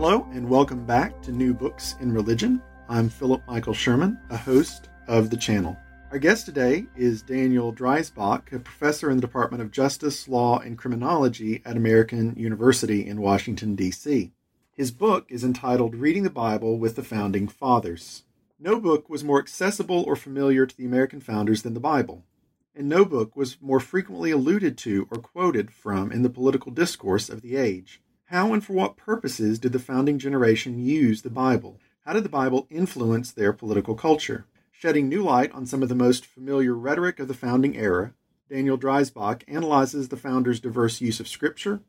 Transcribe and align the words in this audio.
Hello, 0.00 0.28
and 0.30 0.48
welcome 0.48 0.86
back 0.86 1.20
to 1.22 1.32
New 1.32 1.52
Books 1.52 1.96
in 1.98 2.12
Religion. 2.12 2.62
I'm 2.88 3.08
Philip 3.08 3.42
Michael 3.48 3.74
Sherman, 3.74 4.16
a 4.30 4.36
host 4.36 4.90
of 5.08 5.28
the 5.28 5.36
channel. 5.36 5.76
Our 6.12 6.20
guest 6.20 6.46
today 6.46 6.86
is 6.94 7.20
Daniel 7.20 7.72
Dreisbach, 7.72 8.52
a 8.52 8.60
professor 8.60 9.10
in 9.10 9.16
the 9.16 9.20
Department 9.20 9.60
of 9.60 9.72
Justice, 9.72 10.28
Law, 10.28 10.60
and 10.60 10.78
Criminology 10.78 11.62
at 11.64 11.76
American 11.76 12.36
University 12.36 13.08
in 13.08 13.20
Washington, 13.20 13.74
D.C. 13.74 14.30
His 14.70 14.92
book 14.92 15.26
is 15.28 15.42
entitled 15.42 15.96
Reading 15.96 16.22
the 16.22 16.30
Bible 16.30 16.78
with 16.78 16.94
the 16.94 17.02
Founding 17.02 17.48
Fathers. 17.48 18.22
No 18.60 18.78
book 18.78 19.10
was 19.10 19.24
more 19.24 19.40
accessible 19.40 20.04
or 20.06 20.14
familiar 20.14 20.64
to 20.64 20.76
the 20.76 20.86
American 20.86 21.18
founders 21.18 21.62
than 21.62 21.74
the 21.74 21.80
Bible, 21.80 22.24
and 22.72 22.88
no 22.88 23.04
book 23.04 23.34
was 23.34 23.60
more 23.60 23.80
frequently 23.80 24.30
alluded 24.30 24.78
to 24.78 25.08
or 25.10 25.18
quoted 25.18 25.72
from 25.72 26.12
in 26.12 26.22
the 26.22 26.30
political 26.30 26.70
discourse 26.70 27.28
of 27.28 27.42
the 27.42 27.56
age. 27.56 28.00
How 28.30 28.52
and 28.52 28.62
for 28.62 28.74
what 28.74 28.98
purposes 28.98 29.58
did 29.58 29.72
the 29.72 29.78
founding 29.78 30.18
generation 30.18 30.78
use 30.78 31.22
the 31.22 31.30
Bible? 31.30 31.80
How 32.04 32.12
did 32.12 32.24
the 32.24 32.28
Bible 32.28 32.66
influence 32.68 33.32
their 33.32 33.54
political 33.54 33.94
culture? 33.94 34.44
Shedding 34.70 35.08
new 35.08 35.22
light 35.22 35.50
on 35.52 35.64
some 35.64 35.82
of 35.82 35.88
the 35.88 35.94
most 35.94 36.26
familiar 36.26 36.74
rhetoric 36.74 37.20
of 37.20 37.28
the 37.28 37.32
founding 37.32 37.74
era, 37.74 38.12
Daniel 38.50 38.76
Dreisbach 38.76 39.44
analyzes 39.48 40.10
the 40.10 40.18
founders' 40.18 40.60
diverse 40.60 41.00
use 41.00 41.20
of 41.20 41.26
Scripture, 41.26 41.80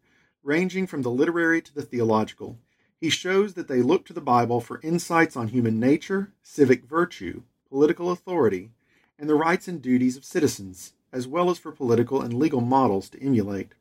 ranging 0.42 0.88
from 0.88 1.02
the 1.02 1.12
literary 1.12 1.62
to 1.62 1.76
the 1.76 1.82
theological. 1.82 2.58
He 3.02 3.10
shows 3.10 3.56
that 3.56 3.68
they 3.68 3.82
looked 3.82 4.08
to 4.08 4.14
the 4.14 4.22
Bible 4.22 4.62
for 4.62 4.80
insights 4.82 5.36
on 5.36 5.50
human 5.50 5.78
nature, 5.78 6.32
civic 6.42 6.86
virtue, 6.86 7.42
political 7.68 8.12
authority, 8.12 8.72
and 9.18 9.30
the 9.30 9.36
rights 9.36 9.68
and 9.68 9.82
duties 9.82 10.16
of 10.16 10.24
citizens, 10.24 10.94
as 11.12 11.28
well 11.28 11.50
as 11.50 11.60
for 11.60 11.74
political 11.74 12.22
and 12.22 12.34
legal 12.34 12.62
models 12.62 13.10
to 13.10 13.22
emulate. 13.22 13.74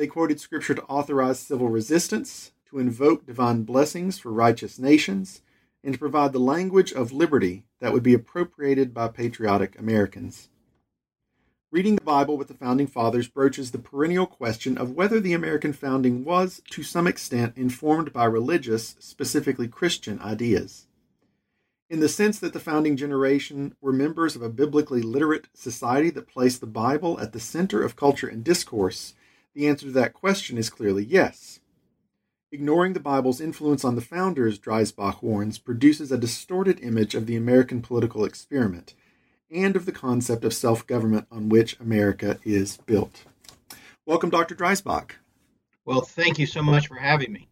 They 0.00 0.06
quoted 0.06 0.40
Scripture 0.40 0.72
to 0.72 0.82
authorize 0.84 1.38
civil 1.38 1.68
resistance, 1.68 2.52
to 2.70 2.78
invoke 2.78 3.26
divine 3.26 3.64
blessings 3.64 4.18
for 4.18 4.32
righteous 4.32 4.78
nations, 4.78 5.42
and 5.84 5.92
to 5.92 5.98
provide 5.98 6.32
the 6.32 6.38
language 6.38 6.90
of 6.90 7.12
liberty 7.12 7.66
that 7.80 7.92
would 7.92 8.02
be 8.02 8.14
appropriated 8.14 8.94
by 8.94 9.08
patriotic 9.08 9.78
Americans. 9.78 10.48
Reading 11.70 11.96
the 11.96 12.02
Bible 12.02 12.38
with 12.38 12.48
the 12.48 12.54
Founding 12.54 12.86
Fathers 12.86 13.28
broaches 13.28 13.72
the 13.72 13.78
perennial 13.78 14.26
question 14.26 14.78
of 14.78 14.92
whether 14.92 15.20
the 15.20 15.34
American 15.34 15.74
founding 15.74 16.24
was, 16.24 16.62
to 16.70 16.82
some 16.82 17.06
extent, 17.06 17.58
informed 17.58 18.10
by 18.10 18.24
religious, 18.24 18.96
specifically 19.00 19.68
Christian, 19.68 20.18
ideas. 20.22 20.86
In 21.90 22.00
the 22.00 22.08
sense 22.08 22.38
that 22.38 22.54
the 22.54 22.58
founding 22.58 22.96
generation 22.96 23.74
were 23.82 23.92
members 23.92 24.34
of 24.34 24.40
a 24.40 24.48
biblically 24.48 25.02
literate 25.02 25.48
society 25.52 26.08
that 26.08 26.26
placed 26.26 26.62
the 26.62 26.66
Bible 26.66 27.20
at 27.20 27.34
the 27.34 27.40
center 27.40 27.82
of 27.82 27.96
culture 27.96 28.28
and 28.28 28.42
discourse, 28.42 29.12
the 29.54 29.68
answer 29.68 29.86
to 29.86 29.92
that 29.92 30.14
question 30.14 30.58
is 30.58 30.70
clearly 30.70 31.04
yes. 31.04 31.60
Ignoring 32.52 32.94
the 32.94 33.00
Bible's 33.00 33.40
influence 33.40 33.84
on 33.84 33.94
the 33.94 34.00
founders, 34.00 34.58
Dreisbach 34.58 35.22
warns, 35.22 35.58
produces 35.58 36.10
a 36.10 36.18
distorted 36.18 36.80
image 36.80 37.14
of 37.14 37.26
the 37.26 37.36
American 37.36 37.80
political 37.80 38.24
experiment 38.24 38.94
and 39.50 39.76
of 39.76 39.86
the 39.86 39.92
concept 39.92 40.44
of 40.44 40.52
self 40.52 40.86
government 40.86 41.26
on 41.30 41.48
which 41.48 41.78
America 41.78 42.38
is 42.44 42.78
built. 42.78 43.24
Welcome, 44.04 44.30
Dr. 44.30 44.54
Dreisbach. 44.54 45.12
Well, 45.84 46.00
thank 46.00 46.38
you 46.38 46.46
so 46.46 46.62
much 46.62 46.88
for 46.88 46.96
having 46.96 47.32
me. 47.32 47.48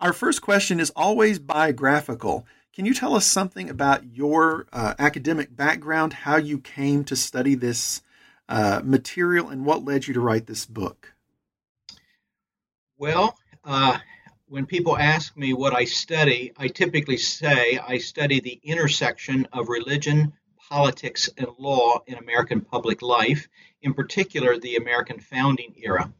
Our 0.00 0.12
first 0.12 0.42
question 0.42 0.80
is 0.80 0.92
always 0.94 1.38
biographical. 1.38 2.46
Can 2.74 2.84
you 2.86 2.94
tell 2.94 3.14
us 3.14 3.26
something 3.26 3.68
about 3.68 4.14
your 4.14 4.66
uh, 4.72 4.94
academic 4.98 5.54
background, 5.56 6.12
how 6.12 6.36
you 6.36 6.58
came 6.58 7.02
to 7.04 7.16
study 7.16 7.54
this 7.54 8.02
uh, 8.48 8.82
material, 8.84 9.48
and 9.48 9.64
what 9.64 9.84
led 9.84 10.06
you 10.06 10.14
to 10.14 10.20
write 10.20 10.46
this 10.46 10.64
book? 10.64 11.14
Well, 13.00 13.38
uh, 13.64 13.96
when 14.48 14.66
people 14.66 14.98
ask 14.98 15.36
me 15.36 15.52
what 15.52 15.72
I 15.72 15.84
study, 15.84 16.52
I 16.56 16.66
typically 16.66 17.16
say 17.16 17.78
I 17.78 17.98
study 17.98 18.40
the 18.40 18.58
intersection 18.64 19.46
of 19.52 19.68
religion, 19.68 20.32
politics, 20.68 21.30
and 21.38 21.46
law 21.60 22.00
in 22.08 22.18
American 22.18 22.60
public 22.60 23.00
life, 23.00 23.46
in 23.82 23.94
particular 23.94 24.58
the 24.58 24.74
American 24.74 25.20
founding 25.20 25.74
era. 25.76 26.12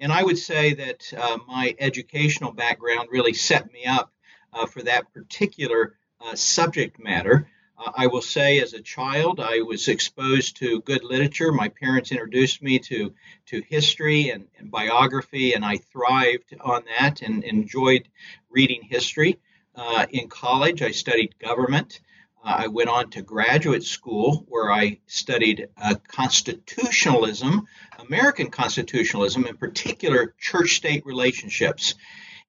And 0.00 0.12
I 0.12 0.24
would 0.24 0.36
say 0.36 0.74
that 0.74 1.12
uh, 1.16 1.38
my 1.46 1.76
educational 1.78 2.50
background 2.50 3.10
really 3.12 3.34
set 3.34 3.72
me 3.72 3.84
up 3.84 4.12
uh, 4.52 4.66
for 4.66 4.82
that 4.82 5.12
particular 5.12 5.94
uh, 6.20 6.34
subject 6.34 6.98
matter. 6.98 7.48
Uh, 7.76 7.90
I 7.96 8.06
will 8.06 8.22
say, 8.22 8.60
as 8.60 8.72
a 8.72 8.80
child, 8.80 9.40
I 9.40 9.62
was 9.62 9.88
exposed 9.88 10.56
to 10.58 10.80
good 10.82 11.02
literature. 11.02 11.50
My 11.52 11.68
parents 11.68 12.12
introduced 12.12 12.62
me 12.62 12.78
to, 12.80 13.14
to 13.46 13.62
history 13.62 14.30
and, 14.30 14.46
and 14.58 14.70
biography, 14.70 15.54
and 15.54 15.64
I 15.64 15.78
thrived 15.78 16.54
on 16.60 16.84
that 16.98 17.22
and 17.22 17.42
enjoyed 17.42 18.08
reading 18.50 18.82
history. 18.82 19.40
Uh, 19.74 20.06
in 20.10 20.28
college, 20.28 20.82
I 20.82 20.92
studied 20.92 21.38
government. 21.38 22.00
Uh, 22.44 22.54
I 22.58 22.66
went 22.68 22.90
on 22.90 23.10
to 23.10 23.22
graduate 23.22 23.82
school 23.82 24.44
where 24.48 24.70
I 24.70 25.00
studied 25.06 25.68
uh, 25.76 25.96
constitutionalism, 26.06 27.66
American 27.98 28.50
constitutionalism, 28.50 29.46
in 29.46 29.56
particular 29.56 30.34
church 30.38 30.76
state 30.76 31.04
relationships. 31.06 31.94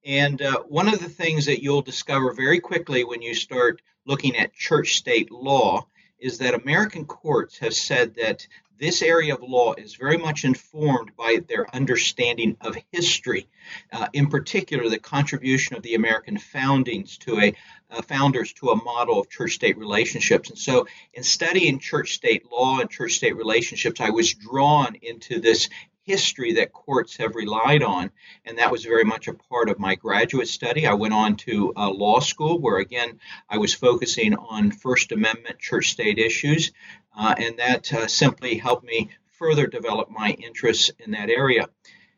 And 0.03 0.39
uh, 0.39 0.59
one 0.67 0.87
of 0.87 0.99
the 0.99 1.09
things 1.09 1.47
that 1.47 1.63
you'll 1.63 1.81
discover 1.81 2.31
very 2.33 2.59
quickly 2.59 3.03
when 3.03 3.23
you 3.23 3.33
start 3.33 3.81
looking 4.05 4.35
at 4.37 4.53
church 4.53 4.95
state 4.95 5.31
law 5.31 5.85
is 6.19 6.37
that 6.39 6.53
American 6.53 7.05
courts 7.05 7.57
have 7.59 7.73
said 7.73 8.15
that 8.15 8.47
this 8.77 9.01
area 9.01 9.33
of 9.33 9.41
law 9.41 9.73
is 9.73 9.95
very 9.95 10.17
much 10.17 10.43
informed 10.43 11.15
by 11.15 11.39
their 11.47 11.73
understanding 11.73 12.57
of 12.61 12.77
history, 12.91 13.47
uh, 13.91 14.07
in 14.11 14.27
particular 14.27 14.89
the 14.89 14.99
contribution 14.99 15.75
of 15.75 15.83
the 15.83 15.95
American 15.95 16.37
foundings 16.37 17.17
to 17.17 17.39
a 17.39 17.53
uh, 17.91 18.01
founders 18.01 18.51
to 18.53 18.71
a 18.71 18.83
model 18.83 19.19
of 19.19 19.29
church-state 19.29 19.77
relationships. 19.77 20.49
And 20.49 20.59
so, 20.59 20.87
in 21.13 21.23
studying 21.23 21.79
church-state 21.79 22.51
law 22.51 22.79
and 22.79 22.89
church-state 22.89 23.35
relationships, 23.35 24.01
I 24.01 24.09
was 24.09 24.33
drawn 24.33 24.95
into 25.01 25.39
this 25.39 25.69
history 26.05 26.53
that 26.53 26.71
courts 26.71 27.17
have 27.17 27.35
relied 27.35 27.83
on. 27.83 28.11
And 28.45 28.57
that 28.59 28.71
was 28.71 28.85
very 28.85 29.03
much 29.03 29.27
a 29.27 29.33
part 29.33 29.69
of 29.69 29.79
my 29.79 29.95
graduate 29.95 30.47
study. 30.47 30.85
I 30.85 30.93
went 30.93 31.13
on 31.13 31.35
to 31.37 31.73
uh, 31.75 31.89
law 31.89 32.19
school, 32.19 32.59
where 32.59 32.77
again, 32.77 33.19
I 33.49 33.57
was 33.57 33.73
focusing 33.73 34.35
on 34.35 34.71
First 34.71 35.11
Amendment 35.11 35.59
church 35.59 35.89
state 35.89 36.19
issues. 36.19 36.71
Uh, 37.17 37.33
and 37.37 37.57
that 37.57 37.91
uh, 37.93 38.07
simply 38.07 38.57
helped 38.57 38.85
me 38.85 39.09
further 39.31 39.67
develop 39.67 40.09
my 40.09 40.31
interests 40.31 40.91
in 40.99 41.11
that 41.11 41.29
area. 41.29 41.67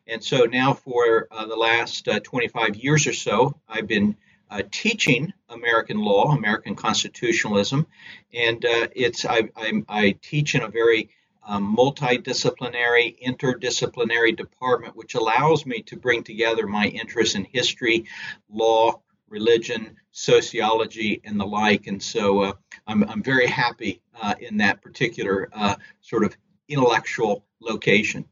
And 0.07 0.23
so 0.23 0.45
now, 0.45 0.73
for 0.73 1.27
uh, 1.31 1.45
the 1.45 1.55
last 1.55 2.07
uh, 2.07 2.19
25 2.19 2.75
years 2.75 3.07
or 3.07 3.13
so, 3.13 3.59
I've 3.67 3.87
been 3.87 4.15
uh, 4.49 4.63
teaching 4.71 5.33
American 5.49 5.97
law, 5.97 6.35
American 6.35 6.75
constitutionalism, 6.75 7.85
and 8.33 8.63
it's 8.95 9.25
I, 9.25 9.49
I, 9.57 9.83
I 9.89 10.15
teach 10.21 10.55
in 10.55 10.61
a 10.61 10.69
very 10.69 11.09
a 11.47 11.59
multidisciplinary, 11.59 13.15
interdisciplinary 13.25 14.35
department, 14.35 14.95
which 14.95 15.15
allows 15.15 15.65
me 15.65 15.81
to 15.83 15.95
bring 15.95 16.23
together 16.23 16.67
my 16.67 16.87
interests 16.87 17.35
in 17.35 17.45
history, 17.45 18.05
law, 18.49 19.01
religion, 19.29 19.95
sociology, 20.11 21.21
and 21.23 21.39
the 21.39 21.45
like. 21.45 21.87
And 21.87 22.03
so 22.03 22.41
uh, 22.41 22.53
I'm, 22.85 23.03
I'm 23.05 23.23
very 23.23 23.47
happy 23.47 24.01
uh, 24.21 24.35
in 24.39 24.57
that 24.57 24.81
particular 24.81 25.49
uh, 25.53 25.75
sort 26.01 26.23
of 26.23 26.35
intellectual 26.67 27.45
location. 27.61 28.25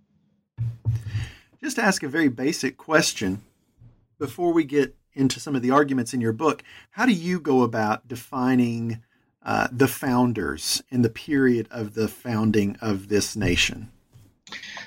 Just 1.63 1.77
to 1.77 1.83
ask 1.83 2.03
a 2.03 2.09
very 2.09 2.27
basic 2.27 2.77
question 2.77 3.41
before 4.19 4.53
we 4.53 4.63
get 4.63 4.95
into 5.13 5.39
some 5.39 5.55
of 5.55 5.61
the 5.61 5.71
arguments 5.71 6.13
in 6.13 6.21
your 6.21 6.33
book. 6.33 6.63
How 6.91 7.05
do 7.05 7.13
you 7.13 7.39
go 7.39 7.61
about 7.63 8.07
defining 8.07 9.01
uh, 9.45 9.67
the 9.71 9.87
founders 9.87 10.83
in 10.89 11.03
the 11.03 11.09
period 11.09 11.67
of 11.71 11.93
the 11.93 12.07
founding 12.07 12.75
of 12.81 13.07
this 13.09 13.35
nation? 13.35 13.91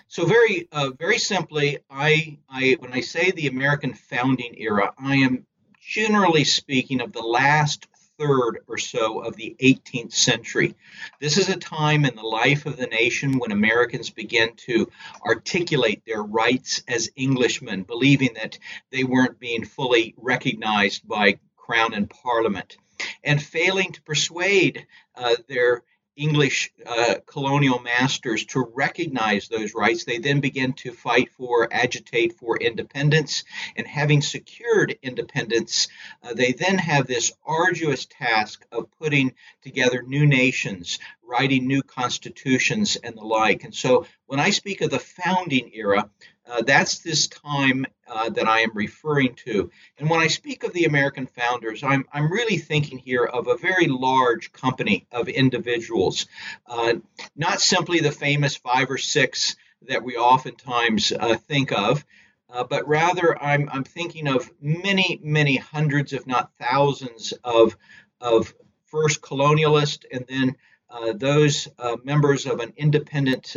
So 0.08 0.26
very, 0.26 0.68
uh, 0.72 0.90
very 0.98 1.18
simply, 1.18 1.78
I, 1.90 2.38
I, 2.48 2.76
when 2.80 2.92
I 2.92 3.00
say 3.00 3.30
the 3.30 3.46
American 3.46 3.94
founding 3.94 4.54
era, 4.58 4.92
I 4.98 5.16
am 5.16 5.46
generally 5.80 6.44
speaking 6.44 7.00
of 7.00 7.12
the 7.12 7.22
last 7.22 7.86
third 8.18 8.64
or 8.66 8.78
so 8.78 9.20
of 9.20 9.36
the 9.36 9.54
18th 9.60 10.12
century. 10.12 10.74
This 11.20 11.38
is 11.38 11.48
a 11.48 11.56
time 11.56 12.04
in 12.04 12.16
the 12.16 12.22
life 12.22 12.66
of 12.66 12.76
the 12.76 12.86
nation 12.86 13.38
when 13.38 13.52
Americans 13.52 14.10
begin 14.10 14.54
to 14.66 14.90
articulate 15.24 16.02
their 16.04 16.22
rights 16.22 16.82
as 16.88 17.10
Englishmen, 17.16 17.84
believing 17.84 18.34
that 18.34 18.58
they 18.90 19.04
weren't 19.04 19.38
being 19.38 19.64
fully 19.64 20.14
recognized 20.16 21.06
by 21.06 21.38
Crown 21.56 21.94
and 21.94 22.10
Parliament 22.10 22.76
and 23.24 23.42
failing 23.42 23.92
to 23.92 24.02
persuade 24.02 24.86
uh, 25.14 25.36
their 25.48 25.82
English 26.18 26.72
uh, 26.84 27.14
colonial 27.26 27.78
masters 27.78 28.44
to 28.44 28.68
recognize 28.74 29.46
those 29.48 29.72
rights, 29.72 30.04
they 30.04 30.18
then 30.18 30.40
begin 30.40 30.72
to 30.72 30.92
fight 30.92 31.30
for, 31.30 31.72
agitate 31.72 32.36
for 32.36 32.58
independence. 32.58 33.44
And 33.76 33.86
having 33.86 34.20
secured 34.20 34.98
independence, 35.02 35.86
uh, 36.22 36.34
they 36.34 36.52
then 36.52 36.76
have 36.76 37.06
this 37.06 37.32
arduous 37.46 38.06
task 38.06 38.66
of 38.72 38.90
putting 38.98 39.34
together 39.62 40.02
new 40.02 40.26
nations, 40.26 40.98
writing 41.22 41.68
new 41.68 41.82
constitutions 41.82 42.96
and 42.96 43.16
the 43.16 43.24
like. 43.24 43.62
And 43.62 43.74
so 43.74 44.06
when 44.26 44.40
I 44.40 44.50
speak 44.50 44.80
of 44.80 44.90
the 44.90 44.98
founding 44.98 45.70
era, 45.72 46.10
uh, 46.48 46.62
that's 46.62 46.98
this 47.00 47.26
time 47.26 47.84
uh, 48.06 48.30
that 48.30 48.48
I 48.48 48.60
am 48.60 48.70
referring 48.74 49.34
to. 49.46 49.70
And 49.98 50.08
when 50.08 50.20
I 50.20 50.28
speak 50.28 50.64
of 50.64 50.72
the 50.72 50.86
American 50.86 51.26
founders, 51.26 51.82
I'm, 51.82 52.06
I'm 52.12 52.32
really 52.32 52.56
thinking 52.56 52.98
here 52.98 53.24
of 53.24 53.48
a 53.48 53.56
very 53.56 53.86
large 53.86 54.52
company 54.52 55.06
of 55.12 55.28
individuals, 55.28 56.26
uh, 56.66 56.94
not 57.36 57.60
simply 57.60 58.00
the 58.00 58.12
famous 58.12 58.56
five 58.56 58.90
or 58.90 58.98
six 58.98 59.56
that 59.88 60.02
we 60.02 60.16
oftentimes 60.16 61.12
uh, 61.12 61.36
think 61.36 61.70
of. 61.72 62.04
Uh, 62.50 62.64
but 62.64 62.88
rather, 62.88 63.40
I'm, 63.42 63.68
I'm 63.70 63.84
thinking 63.84 64.26
of 64.26 64.50
many, 64.60 65.20
many 65.22 65.56
hundreds, 65.56 66.14
if 66.14 66.26
not 66.26 66.50
thousands, 66.58 67.34
of, 67.44 67.76
of 68.22 68.54
first 68.86 69.20
colonialists 69.20 70.06
and 70.10 70.24
then 70.26 70.56
uh, 70.88 71.12
those 71.12 71.68
members 72.02 72.46
of 72.46 72.60
an 72.60 72.72
independent 72.78 73.54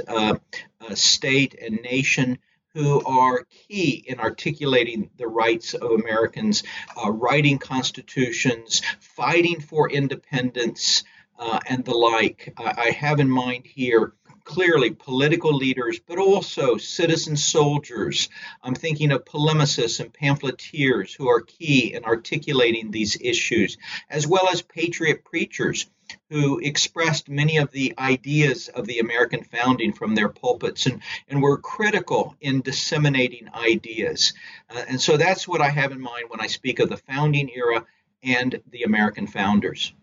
state 0.93 1.55
and 1.61 1.79
nation 1.81 2.37
who 2.73 3.03
are 3.05 3.45
key 3.49 4.03
in 4.07 4.19
articulating 4.19 5.09
the 5.17 5.27
rights 5.27 5.73
of 5.73 5.91
Americans, 5.91 6.63
uh, 7.03 7.11
writing 7.11 7.57
constitutions, 7.57 8.81
fighting 8.99 9.59
for 9.59 9.89
independence, 9.89 11.03
uh, 11.37 11.59
and 11.67 11.83
the 11.83 11.93
like. 11.93 12.53
I, 12.57 12.73
I 12.77 12.89
have 12.91 13.19
in 13.19 13.29
mind 13.29 13.65
here 13.65 14.13
clearly 14.43 14.91
political 14.91 15.55
leaders, 15.55 15.99
but 15.99 16.17
also 16.17 16.77
citizen 16.77 17.35
soldiers. 17.35 18.29
I'm 18.63 18.75
thinking 18.75 19.11
of 19.11 19.25
polemicists 19.25 19.99
and 19.99 20.13
pamphleteers 20.13 21.13
who 21.13 21.29
are 21.29 21.41
key 21.41 21.93
in 21.93 22.03
articulating 22.03 22.91
these 22.91 23.17
issues, 23.21 23.77
as 24.09 24.27
well 24.27 24.49
as 24.49 24.61
patriot 24.61 25.23
preachers 25.23 25.87
who 26.29 26.59
expressed 26.59 27.29
many 27.29 27.57
of 27.57 27.71
the 27.71 27.93
ideas 27.97 28.67
of 28.69 28.85
the 28.85 28.99
American 28.99 29.43
founding 29.43 29.93
from 29.93 30.15
their 30.15 30.29
pulpits 30.29 30.85
and, 30.85 31.01
and 31.29 31.41
were 31.41 31.57
critical 31.57 32.35
in 32.41 32.61
disseminating 32.61 33.47
ideas. 33.53 34.33
Uh, 34.69 34.83
and 34.87 35.01
so 35.01 35.17
that's 35.17 35.47
what 35.47 35.61
I 35.61 35.69
have 35.69 35.91
in 35.91 36.01
mind 36.01 36.25
when 36.29 36.41
I 36.41 36.47
speak 36.47 36.79
of 36.79 36.89
the 36.89 36.97
founding 36.97 37.49
era 37.55 37.85
and 38.23 38.61
the 38.71 38.83
American 38.83 39.27
founders. 39.27 39.93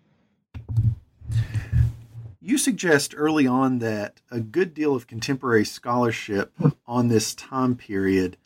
You 2.49 2.56
suggest 2.56 3.12
early 3.15 3.47
on 3.47 3.79
that 3.81 4.23
a 4.31 4.41
good 4.41 4.73
deal 4.73 4.95
of 4.95 5.06
contemporary 5.06 5.67
scholarship 5.67 6.50
on 6.87 7.09
this 7.09 7.35
time 7.35 7.77
period 7.77 8.39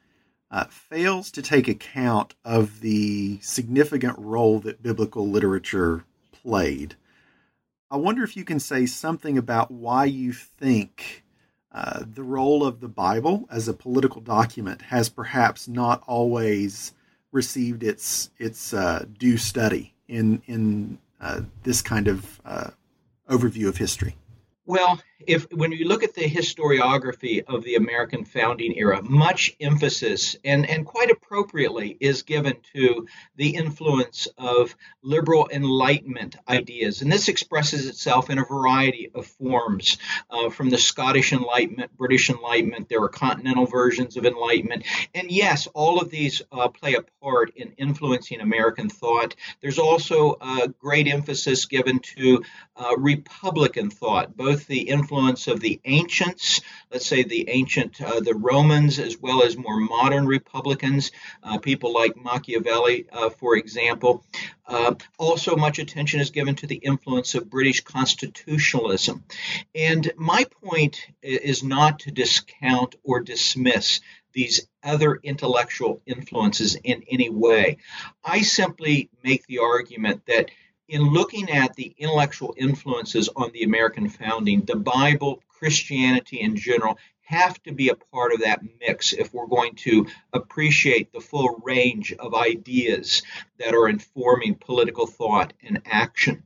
uh, 0.51 0.65
fails 0.65 1.31
to 1.31 1.41
take 1.41 1.69
account 1.69 2.35
of 2.45 2.81
the 2.81 3.39
significant 3.43 4.19
role 4.19 4.59
that 4.59 4.83
biblical 4.83 5.29
literature 5.29 6.03
played. 6.33 6.97
I 7.93 7.97
wonder 7.97 8.25
if 8.25 8.37
you 8.37 8.45
can 8.45 8.59
say 8.59 8.87
something 8.87 9.39
about 9.39 9.71
why 9.71 10.07
you 10.07 10.33
think 10.33 11.23
uh, 11.71 12.03
the 12.05 12.25
role 12.25 12.67
of 12.67 12.81
the 12.81 12.89
Bible 12.89 13.47
as 13.53 13.69
a 13.69 13.73
political 13.73 14.21
document 14.21 14.83
has 14.83 15.09
perhaps 15.09 15.69
not 15.69 16.03
always 16.09 16.93
received 17.31 17.85
its 17.85 18.31
its 18.37 18.75
uh, 18.75 19.05
due 19.17 19.37
study 19.37 19.95
in 20.09 20.43
in 20.49 20.99
uh, 21.21 21.43
this 21.63 21.81
kind 21.81 22.09
of 22.09 22.41
uh, 22.45 22.71
overview 23.33 23.69
of 23.69 23.79
history? 23.79 24.17
Well, 24.67 25.01
if 25.27 25.51
when 25.53 25.73
you 25.73 25.87
look 25.87 26.03
at 26.03 26.15
the 26.15 26.23
historiography 26.23 27.45
of 27.47 27.65
the 27.65 27.77
American 27.77 28.25
founding 28.25 28.77
era, 28.77 29.03
much 29.03 29.55
emphasis 29.61 30.37
and, 30.45 30.69
and 30.69 30.87
quite 30.87 31.11
appropriately 31.11 31.97
is 32.01 32.23
given 32.23 32.57
to 32.75 33.07
the 33.37 33.55
influence 33.57 34.29
of 34.39 34.75
liberal 35.03 35.49
enlightenment 35.53 36.37
ideas. 36.49 37.03
And 37.03 37.11
this 37.11 37.29
expresses 37.29 37.87
itself 37.87 38.31
in 38.31 38.39
a 38.39 38.45
variety 38.45 39.11
of 39.15 39.27
forms 39.27 39.99
uh, 40.31 40.51
from 40.51 40.71
the 40.71 40.79
Scottish 40.79 41.33
Enlightenment, 41.33 41.97
British 41.97 42.31
Enlightenment, 42.31 42.89
there 42.89 43.03
are 43.03 43.09
continental 43.09 43.67
versions 43.67 44.17
of 44.17 44.27
Enlightenment. 44.27 44.85
And 45.15 45.31
yes, 45.31 45.67
all 45.75 46.01
of 46.01 46.11
these 46.11 46.43
uh, 46.53 46.69
play 46.69 46.95
a 46.95 47.03
part 47.23 47.53
in 47.57 47.73
influencing 47.79 48.41
American 48.41 48.89
thought. 48.89 49.35
There's 49.61 49.79
also 49.79 50.37
a 50.41 50.69
great 50.69 51.09
emphasis 51.09 51.67
given 51.67 52.01
to 52.17 52.43
uh, 52.77 52.97
Republican 52.97 53.91
thought, 53.91 54.37
both 54.37 54.67
the 54.67 54.81
influence 54.81 55.12
influence 55.13 55.47
of 55.47 55.61
the 55.61 55.79
ancients, 55.85 56.63
let's 56.91 57.07
say 57.07 57.23
the 57.23 57.51
ancient, 57.51 58.01
uh, 58.01 58.21
the 58.21 58.35
Romans, 58.35 58.99
as 58.99 59.19
well 59.19 59.43
as 59.43 59.59
more 59.59 59.79
modern 59.79 60.27
Republicans, 60.27 61.11
uh, 61.43 61.59
people 61.59 61.93
like 61.93 62.17
Machiavelli, 62.17 63.05
uh, 63.13 63.29
for 63.29 63.57
example. 63.57 64.25
Uh, 64.67 64.95
also, 65.19 65.55
much 65.55 65.79
attention 65.79 66.21
is 66.21 66.31
given 66.31 66.55
to 66.55 66.67
the 66.67 66.77
influence 66.77 67.35
of 67.35 67.51
British 67.51 67.83
constitutionalism. 67.83 69.23
And 69.75 70.11
my 70.17 70.47
point 70.65 71.07
is 71.21 71.63
not 71.63 71.99
to 72.01 72.11
discount 72.11 72.95
or 73.05 73.21
dismiss 73.21 74.01
these 74.33 74.67
other 74.83 75.21
intellectual 75.23 76.01
influences 76.07 76.75
in 76.75 77.03
any 77.11 77.29
way. 77.29 77.77
I 78.25 78.41
simply 78.41 79.11
make 79.23 79.47
the 79.47 79.59
argument 79.59 80.23
that 80.27 80.51
in 80.93 81.11
looking 81.11 81.51
at 81.51 81.75
the 81.75 81.95
intellectual 81.97 82.55
influences 82.59 83.31
on 83.35 83.51
the 83.53 83.63
American 83.63 84.11
founding, 84.11 84.61
the 84.61 84.77
Bible, 84.77 85.43
Christianity 85.49 86.39
in 86.39 86.55
general, 86.55 86.99
have 87.23 87.61
to 87.63 87.73
be 87.73 87.89
a 87.89 87.95
part 87.95 88.35
of 88.35 88.41
that 88.41 88.61
mix 88.79 89.15
if 89.15 89.33
we're 89.33 89.47
going 89.47 89.75
to 89.75 90.07
appreciate 90.35 91.11
the 91.11 91.21
full 91.21 91.63
range 91.65 92.13
of 92.13 92.35
ideas 92.35 93.23
that 93.59 93.73
are 93.73 93.89
informing 93.89 94.55
political 94.55 95.07
thought 95.07 95.55
and 95.63 95.81
action. 95.87 96.43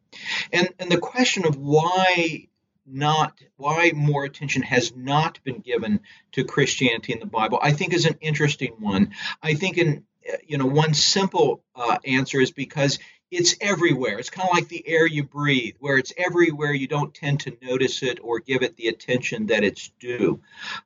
And, 0.53 0.69
and 0.79 0.93
the 0.93 0.99
question 0.99 1.45
of 1.45 1.57
why 1.57 2.47
not 2.89 3.43
why 3.57 3.91
more 3.97 4.25
attention 4.25 4.63
has 4.63 4.95
not 4.95 5.41
been 5.43 5.59
given 5.59 5.99
to 6.31 6.45
Christianity 6.45 7.13
in 7.13 7.19
the 7.19 7.27
Bible, 7.27 7.59
I 7.61 7.73
think 7.73 7.93
is 7.93 8.07
an 8.07 8.19
interesting 8.21 8.75
one. 8.79 9.11
I 9.43 9.55
think 9.55 9.77
in 9.77 10.05
you 10.47 10.59
know 10.59 10.67
one 10.67 10.95
simple 10.95 11.65
uh, 11.75 11.99
answer 12.05 12.41
is 12.41 12.51
because 12.53 13.01
it's 13.31 13.57
everywhere. 13.61 14.19
It's 14.19 14.31
kind 14.31 14.49
of 14.49 14.55
like 14.55 14.69
the 14.69 14.87
air 14.87 15.07
you 15.07 15.25
breathe, 15.25 15.75
where 15.81 15.99
it's 15.99 16.13
everywhere. 16.17 16.73
You 16.73 16.87
don't 16.87 17.13
tend 17.13 17.41
to 17.41 17.57
notice 17.63 18.03
it 18.03 18.19
or 18.23 18.41
give 18.41 18.63
it 18.63 18.77
the 18.77 18.89
attention 18.89 19.47
that 19.47 19.65
it's 19.65 19.91
due. 19.99 20.41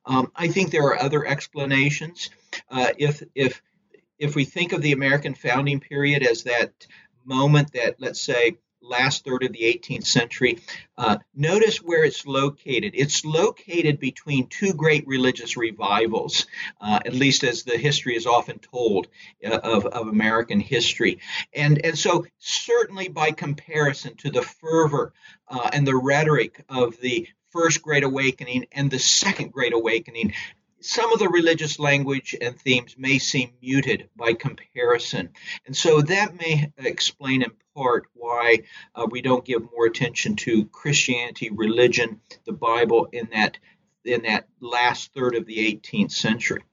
Um, 0.05 0.31
I 0.35 0.47
think 0.47 0.71
there 0.71 0.85
are 0.85 0.99
other 0.99 1.25
explanations. 1.25 2.29
Uh, 2.69 2.89
if 2.97 3.21
if 3.35 3.61
if 4.17 4.35
we 4.35 4.45
think 4.45 4.73
of 4.73 4.81
the 4.81 4.91
American 4.91 5.33
founding 5.33 5.79
period 5.79 6.23
as 6.23 6.43
that 6.43 6.87
moment 7.25 7.73
that, 7.73 7.95
let's 7.99 8.21
say, 8.21 8.57
last 8.81 9.23
third 9.23 9.43
of 9.43 9.53
the 9.53 9.61
18th 9.61 10.05
century. 10.05 10.59
Uh, 10.97 11.17
notice 11.35 11.77
where 11.77 12.03
it's 12.03 12.25
located. 12.25 12.93
It's 12.95 13.23
located 13.23 13.99
between 13.99 14.47
two 14.47 14.73
great 14.73 15.07
religious 15.07 15.57
revivals, 15.57 16.45
uh, 16.79 16.99
at 17.05 17.13
least 17.13 17.43
as 17.43 17.63
the 17.63 17.77
history 17.77 18.15
is 18.15 18.25
often 18.25 18.59
told 18.59 19.07
uh, 19.45 19.57
of, 19.57 19.85
of 19.85 20.07
American 20.07 20.59
history. 20.59 21.19
And, 21.53 21.83
and 21.85 21.97
so, 21.97 22.25
certainly 22.39 23.07
by 23.07 23.31
comparison 23.31 24.15
to 24.17 24.31
the 24.31 24.41
fervor 24.41 25.13
uh, 25.47 25.69
and 25.71 25.87
the 25.87 25.95
rhetoric 25.95 26.63
of 26.69 26.99
the 26.99 27.27
First 27.51 27.81
Great 27.81 28.03
Awakening 28.03 28.67
and 28.71 28.89
the 28.89 28.99
Second 28.99 29.51
Great 29.51 29.73
Awakening, 29.73 30.33
some 30.81 31.13
of 31.13 31.19
the 31.19 31.29
religious 31.29 31.79
language 31.79 32.35
and 32.41 32.59
themes 32.59 32.95
may 32.97 33.19
seem 33.19 33.51
muted 33.61 34.09
by 34.15 34.33
comparison. 34.33 35.29
And 35.65 35.75
so 35.75 36.01
that 36.01 36.35
may 36.39 36.71
explain 36.77 37.43
in 37.43 37.51
part 37.75 38.07
why 38.13 38.63
uh, 38.95 39.07
we 39.09 39.21
don't 39.21 39.45
give 39.45 39.71
more 39.71 39.85
attention 39.85 40.35
to 40.37 40.65
Christianity, 40.65 41.49
religion, 41.49 42.19
the 42.45 42.53
Bible 42.53 43.07
in 43.11 43.29
that 43.33 43.57
in 44.03 44.23
that 44.23 44.47
last 44.59 45.13
third 45.13 45.35
of 45.35 45.45
the 45.45 45.57
18th 45.57 46.11
century. 46.11 46.63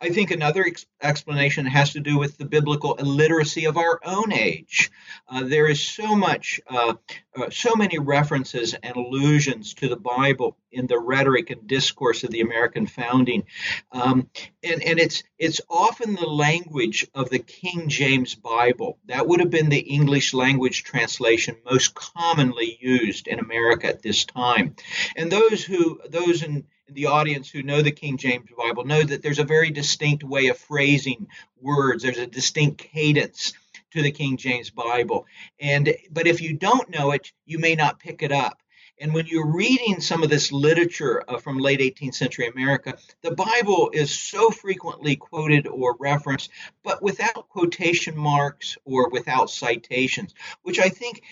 I 0.00 0.10
think 0.10 0.30
another 0.30 0.64
ex- 0.64 0.86
explanation 1.02 1.66
has 1.66 1.92
to 1.92 2.00
do 2.00 2.18
with 2.18 2.36
the 2.38 2.44
biblical 2.44 2.94
illiteracy 2.94 3.66
of 3.66 3.76
our 3.76 4.00
own 4.04 4.32
age. 4.32 4.90
Uh, 5.28 5.44
there 5.44 5.68
is 5.68 5.80
so 5.80 6.16
much, 6.16 6.60
uh, 6.68 6.94
uh, 7.36 7.50
so 7.50 7.74
many 7.74 7.98
references 7.98 8.74
and 8.74 8.96
allusions 8.96 9.74
to 9.74 9.88
the 9.88 9.96
Bible 9.96 10.56
in 10.70 10.86
the 10.86 10.98
rhetoric 10.98 11.50
and 11.50 11.66
discourse 11.66 12.24
of 12.24 12.30
the 12.30 12.40
American 12.40 12.86
founding, 12.86 13.44
um, 13.92 14.28
and 14.62 14.82
and 14.82 14.98
it's 14.98 15.22
it's 15.38 15.60
often 15.70 16.14
the 16.14 16.26
language 16.26 17.06
of 17.14 17.30
the 17.30 17.38
King 17.38 17.88
James 17.88 18.34
Bible. 18.34 18.98
That 19.06 19.26
would 19.26 19.40
have 19.40 19.50
been 19.50 19.70
the 19.70 19.78
English 19.78 20.34
language 20.34 20.84
translation 20.84 21.56
most 21.64 21.94
commonly 21.94 22.78
used 22.80 23.28
in 23.28 23.38
America 23.38 23.86
at 23.86 24.02
this 24.02 24.24
time, 24.24 24.76
and 25.16 25.30
those 25.30 25.64
who 25.64 26.00
those 26.08 26.42
in 26.42 26.64
the 26.90 27.06
audience 27.06 27.50
who 27.50 27.62
know 27.62 27.82
the 27.82 27.90
King 27.90 28.16
James 28.16 28.48
Bible 28.56 28.84
know 28.84 29.02
that 29.02 29.22
there's 29.22 29.38
a 29.38 29.44
very 29.44 29.70
distinct 29.70 30.24
way 30.24 30.48
of 30.48 30.58
phrasing 30.58 31.28
words. 31.60 32.02
There's 32.02 32.18
a 32.18 32.26
distinct 32.26 32.78
cadence 32.78 33.52
to 33.92 34.02
the 34.02 34.12
King 34.12 34.36
James 34.36 34.70
Bible. 34.70 35.26
And 35.60 35.94
but 36.10 36.26
if 36.26 36.40
you 36.40 36.54
don't 36.54 36.90
know 36.90 37.12
it, 37.12 37.32
you 37.46 37.58
may 37.58 37.74
not 37.74 37.98
pick 37.98 38.22
it 38.22 38.32
up. 38.32 38.62
And 39.00 39.14
when 39.14 39.26
you're 39.26 39.46
reading 39.46 40.00
some 40.00 40.24
of 40.24 40.30
this 40.30 40.50
literature 40.50 41.22
uh, 41.28 41.38
from 41.38 41.58
late 41.58 41.78
18th 41.78 42.14
century 42.14 42.48
America, 42.48 42.98
the 43.22 43.30
Bible 43.30 43.90
is 43.92 44.10
so 44.10 44.50
frequently 44.50 45.14
quoted 45.14 45.68
or 45.68 45.96
referenced, 46.00 46.50
but 46.82 47.00
without 47.00 47.48
quotation 47.48 48.16
marks 48.16 48.76
or 48.84 49.08
without 49.08 49.50
citations, 49.50 50.34
which 50.62 50.80
I 50.80 50.88
think 50.88 51.22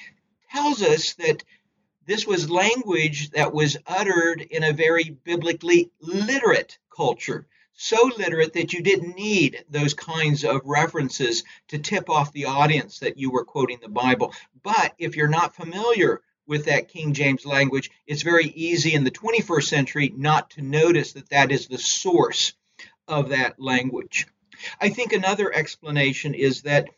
tells 0.52 0.80
us 0.80 1.14
that 1.14 1.42
this 2.06 2.26
was 2.26 2.50
language 2.50 3.30
that 3.30 3.52
was 3.52 3.76
uttered 3.86 4.40
in 4.40 4.62
a 4.62 4.72
very 4.72 5.16
biblically 5.25 5.90
literate 6.00 6.78
culture 6.94 7.46
so 7.76 8.10
literate 8.16 8.54
that 8.54 8.72
you 8.72 8.82
didn't 8.82 9.16
need 9.16 9.64
those 9.68 9.94
kinds 9.94 10.44
of 10.44 10.62
references 10.64 11.44
to 11.68 11.78
tip 11.78 12.08
off 12.08 12.32
the 12.32 12.46
audience 12.46 13.00
that 13.00 13.18
you 13.18 13.30
were 13.30 13.44
quoting 13.44 13.78
the 13.80 13.88
Bible. 13.88 14.32
But 14.62 14.94
if 14.98 15.14
you're 15.14 15.28
not 15.28 15.54
familiar 15.54 16.22
with 16.46 16.64
that 16.66 16.88
King 16.88 17.12
James 17.12 17.44
language, 17.44 17.90
it's 18.06 18.22
very 18.22 18.46
easy 18.46 18.94
in 18.94 19.04
the 19.04 19.10
21st 19.10 19.64
century 19.64 20.12
not 20.16 20.50
to 20.50 20.62
notice 20.62 21.12
that 21.12 21.28
that 21.28 21.52
is 21.52 21.66
the 21.66 21.78
source 21.78 22.54
of 23.06 23.28
that 23.28 23.60
language. 23.60 24.26
I 24.80 24.88
think 24.88 25.12
another 25.12 25.52
explanation 25.52 26.34
is 26.34 26.62
that 26.62 26.88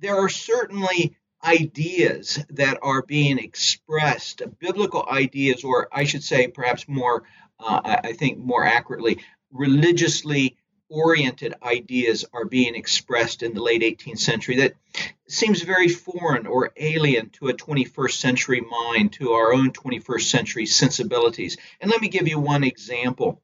there 0.00 0.16
are 0.16 0.28
certainly 0.28 1.16
ideas 1.44 2.44
that 2.50 2.78
are 2.82 3.02
being 3.02 3.38
expressed, 3.38 4.42
biblical 4.58 5.06
ideas, 5.10 5.64
or 5.64 5.88
I 5.92 6.04
should 6.04 6.24
say, 6.24 6.48
perhaps 6.48 6.88
more, 6.88 7.24
uh, 7.60 7.80
I 8.02 8.12
think 8.12 8.38
more 8.38 8.64
accurately, 8.64 9.20
religiously 9.52 10.56
oriented 10.88 11.54
ideas 11.62 12.24
are 12.32 12.44
being 12.44 12.74
expressed 12.74 13.42
in 13.42 13.54
the 13.54 13.62
late 13.62 13.82
18th 13.82 14.18
century 14.18 14.56
that 14.56 14.74
seems 15.28 15.62
very 15.62 15.88
foreign 15.88 16.46
or 16.46 16.72
alien 16.76 17.30
to 17.30 17.48
a 17.48 17.54
21st 17.54 18.12
century 18.12 18.60
mind, 18.60 19.12
to 19.14 19.32
our 19.32 19.52
own 19.52 19.72
21st 19.72 20.22
century 20.22 20.66
sensibilities. 20.66 21.56
And 21.80 21.90
let 21.90 22.00
me 22.00 22.08
give 22.08 22.28
you 22.28 22.38
one 22.38 22.64
example. 22.64 23.40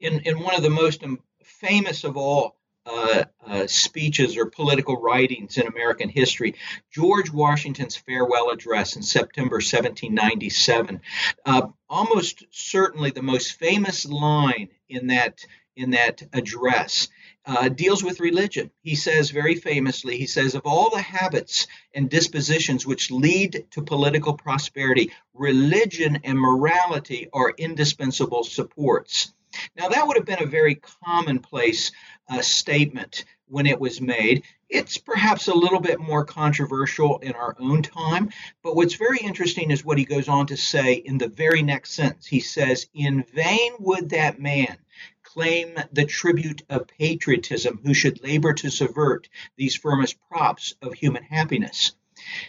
In, 0.00 0.20
in 0.20 0.40
one 0.40 0.54
of 0.54 0.62
the 0.62 0.70
most 0.70 1.04
famous 1.42 2.04
of 2.04 2.16
all 2.16 2.56
uh, 2.86 3.24
uh, 3.44 3.66
speeches 3.66 4.36
or 4.36 4.46
political 4.46 5.00
writings 5.00 5.58
in 5.58 5.66
American 5.66 6.08
history. 6.08 6.54
George 6.92 7.30
Washington's 7.30 7.96
farewell 7.96 8.50
address 8.50 8.96
in 8.96 9.02
September 9.02 9.56
1797. 9.56 11.00
Uh, 11.44 11.68
almost 11.88 12.44
certainly 12.50 13.10
the 13.10 13.22
most 13.22 13.54
famous 13.54 14.06
line 14.06 14.68
in 14.88 15.08
that 15.08 15.44
in 15.76 15.90
that 15.90 16.22
address 16.32 17.08
uh, 17.44 17.68
deals 17.68 18.02
with 18.02 18.20
religion. 18.20 18.70
He 18.82 18.96
says 18.96 19.30
very 19.30 19.54
famously, 19.54 20.16
he 20.16 20.26
says, 20.26 20.54
of 20.54 20.62
all 20.64 20.90
the 20.90 21.02
habits 21.02 21.66
and 21.94 22.08
dispositions 22.08 22.86
which 22.86 23.10
lead 23.10 23.66
to 23.72 23.82
political 23.82 24.34
prosperity, 24.34 25.12
religion 25.34 26.18
and 26.24 26.38
morality 26.38 27.28
are 27.32 27.54
indispensable 27.58 28.42
supports. 28.42 29.32
Now, 29.76 29.88
that 29.88 30.06
would 30.06 30.16
have 30.16 30.26
been 30.26 30.42
a 30.42 30.46
very 30.46 30.80
commonplace 31.04 31.92
uh, 32.28 32.42
statement 32.42 33.24
when 33.48 33.66
it 33.66 33.80
was 33.80 34.00
made. 34.00 34.42
It's 34.68 34.98
perhaps 34.98 35.46
a 35.46 35.54
little 35.54 35.80
bit 35.80 36.00
more 36.00 36.24
controversial 36.24 37.18
in 37.18 37.32
our 37.32 37.56
own 37.60 37.82
time, 37.82 38.30
but 38.62 38.74
what's 38.74 38.94
very 38.94 39.18
interesting 39.18 39.70
is 39.70 39.84
what 39.84 39.98
he 39.98 40.04
goes 40.04 40.28
on 40.28 40.48
to 40.48 40.56
say 40.56 40.94
in 40.94 41.18
the 41.18 41.28
very 41.28 41.62
next 41.62 41.92
sentence. 41.92 42.26
He 42.26 42.40
says, 42.40 42.88
In 42.92 43.24
vain 43.32 43.72
would 43.78 44.10
that 44.10 44.40
man 44.40 44.76
claim 45.22 45.76
the 45.92 46.04
tribute 46.04 46.62
of 46.68 46.88
patriotism 46.88 47.78
who 47.84 47.94
should 47.94 48.22
labor 48.22 48.54
to 48.54 48.70
subvert 48.70 49.28
these 49.56 49.76
firmest 49.76 50.16
props 50.28 50.74
of 50.82 50.94
human 50.94 51.22
happiness. 51.22 51.92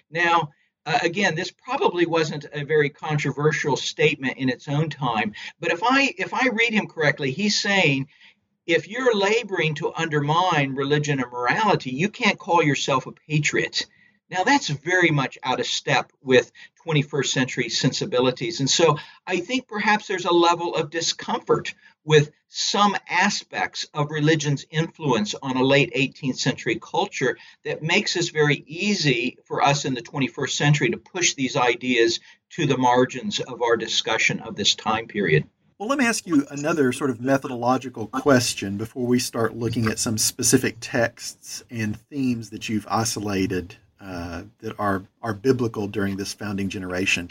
Now, 0.10 0.51
uh, 0.86 1.00
again, 1.01 1.36
this 1.36 1.51
probably 1.51 2.05
wasn't 2.05 2.46
a 2.53 2.63
very 2.63 2.89
controversial 2.89 3.75
statement 3.75 4.38
in 4.38 4.48
its 4.48 4.69
own 4.69 4.89
time, 4.89 5.34
but 5.60 5.72
if 5.72 5.81
I 5.84 6.13
if 6.17 6.34
I 6.34 6.48
read 6.48 6.72
him 6.72 6.88
correctly, 6.88 7.31
he's 7.31 7.60
saying 7.60 8.07
if 8.67 8.89
you're 8.89 9.15
laboring 9.15 9.75
to 9.75 9.93
undermine 9.95 10.75
religion 10.75 11.21
and 11.21 11.31
morality, 11.31 11.91
you 11.91 12.09
can't 12.09 12.38
call 12.38 12.62
yourself 12.62 13.07
a 13.07 13.13
patriot. 13.13 13.86
Now, 14.29 14.43
that's 14.43 14.67
very 14.67 15.09
much 15.09 15.38
out 15.41 15.62
of 15.62 15.65
step 15.65 16.12
with 16.21 16.51
21st 16.86 17.27
century 17.27 17.69
sensibilities. 17.69 18.59
And 18.59 18.69
so 18.69 18.97
I 19.25 19.39
think 19.39 19.69
perhaps 19.69 20.07
there's 20.07 20.25
a 20.25 20.33
level 20.33 20.75
of 20.75 20.89
discomfort 20.89 21.74
with 22.03 22.31
some 22.50 22.97
aspects 23.09 23.88
of 23.93 24.12
religion's 24.12 24.65
influence 24.69 25.33
on 25.41 25.55
a 25.55 25.63
late 25.63 25.93
18th 25.93 26.38
century 26.38 26.77
culture 26.81 27.38
that 27.63 27.83
makes 27.83 28.17
it 28.17 28.31
very 28.33 28.65
easy 28.67 29.38
for 29.45 29.62
us 29.62 29.86
in 29.86 29.93
the 29.93 30.01
21st 30.01 30.51
century 30.51 30.89
to 30.89 30.97
push 30.97 31.33
these 31.33 31.55
ideas 31.55 32.19
to 32.50 32.65
the 32.65 32.77
margins 32.77 33.39
of 33.39 33.62
our 33.62 33.77
discussion 33.77 34.41
of 34.41 34.57
this 34.57 34.75
time 34.75 35.07
period. 35.07 35.47
Well, 35.79 35.89
let 35.89 36.00
me 36.00 36.07
ask 36.07 36.25
you 36.25 36.43
another 36.50 36.91
sort 36.91 37.12
of 37.12 37.22
methodological 37.22 38.07
question 38.07 38.77
before 38.77 39.05
we 39.05 39.19
start 39.19 39.55
looking 39.55 39.86
at 39.86 40.00
some 40.00 40.17
specific 40.17 40.77
texts 40.81 41.63
and 41.69 42.00
themes 42.10 42.50
that 42.50 42.67
you've 42.67 42.88
isolated 42.89 43.75
uh, 44.01 44.46
that 44.57 44.74
are 44.79 45.03
are 45.22 45.36
biblical 45.36 45.88
during 45.88 46.17
this 46.17 46.34
founding 46.34 46.69
generation. 46.69 47.29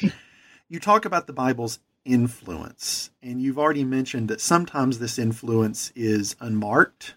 You 0.69 0.81
talk 0.81 1.05
about 1.05 1.29
the 1.29 1.33
Bible's 1.33 1.81
influence, 2.05 3.11
and 3.23 3.41
you've 3.41 3.59
already 3.59 3.85
mentioned 3.85 4.29
that 4.29 4.41
sometimes 4.41 4.99
this 4.99 5.17
influence 5.17 5.93
is 5.95 6.35
unmarked, 6.41 7.15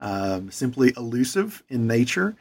um, 0.00 0.50
simply 0.52 0.92
elusive 0.96 1.64
in 1.68 1.88
nature. 1.88 2.36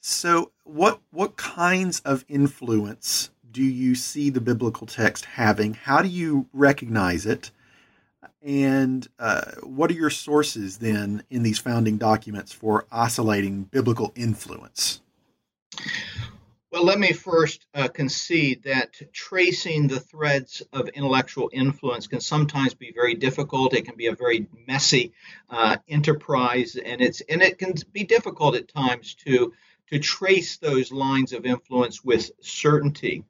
So, 0.00 0.50
what 0.62 1.00
what 1.10 1.36
kinds 1.36 2.00
of 2.00 2.24
influence 2.28 3.30
do 3.50 3.62
you 3.62 3.94
see 3.94 4.30
the 4.30 4.40
biblical 4.40 4.88
text 4.88 5.24
having? 5.24 5.74
How 5.74 6.02
do 6.02 6.08
you 6.08 6.48
recognize 6.52 7.26
it? 7.26 7.50
And 8.46 9.06
uh, 9.18 9.42
what 9.64 9.90
are 9.90 9.94
your 9.94 10.08
sources 10.08 10.78
then 10.78 11.24
in 11.30 11.42
these 11.42 11.58
founding 11.58 11.98
documents 11.98 12.52
for 12.52 12.86
oscillating 12.92 13.64
biblical 13.64 14.12
influence? 14.14 15.00
Well, 16.70 16.84
let 16.84 17.00
me 17.00 17.12
first 17.12 17.66
uh, 17.74 17.88
concede 17.88 18.62
that 18.62 18.94
tracing 19.12 19.88
the 19.88 19.98
threads 19.98 20.62
of 20.72 20.86
intellectual 20.88 21.50
influence 21.52 22.06
can 22.06 22.20
sometimes 22.20 22.74
be 22.74 22.92
very 22.92 23.14
difficult. 23.14 23.74
It 23.74 23.84
can 23.84 23.96
be 23.96 24.06
a 24.06 24.14
very 24.14 24.46
messy 24.68 25.12
uh, 25.50 25.78
enterprise, 25.88 26.76
and 26.76 27.00
it's 27.00 27.22
and 27.22 27.42
it 27.42 27.58
can 27.58 27.74
be 27.92 28.04
difficult 28.04 28.54
at 28.54 28.68
times 28.68 29.14
to 29.24 29.54
to 29.88 29.98
trace 29.98 30.58
those 30.58 30.92
lines 30.92 31.32
of 31.32 31.46
influence 31.46 32.04
with 32.04 32.30
certainty. 32.40 33.24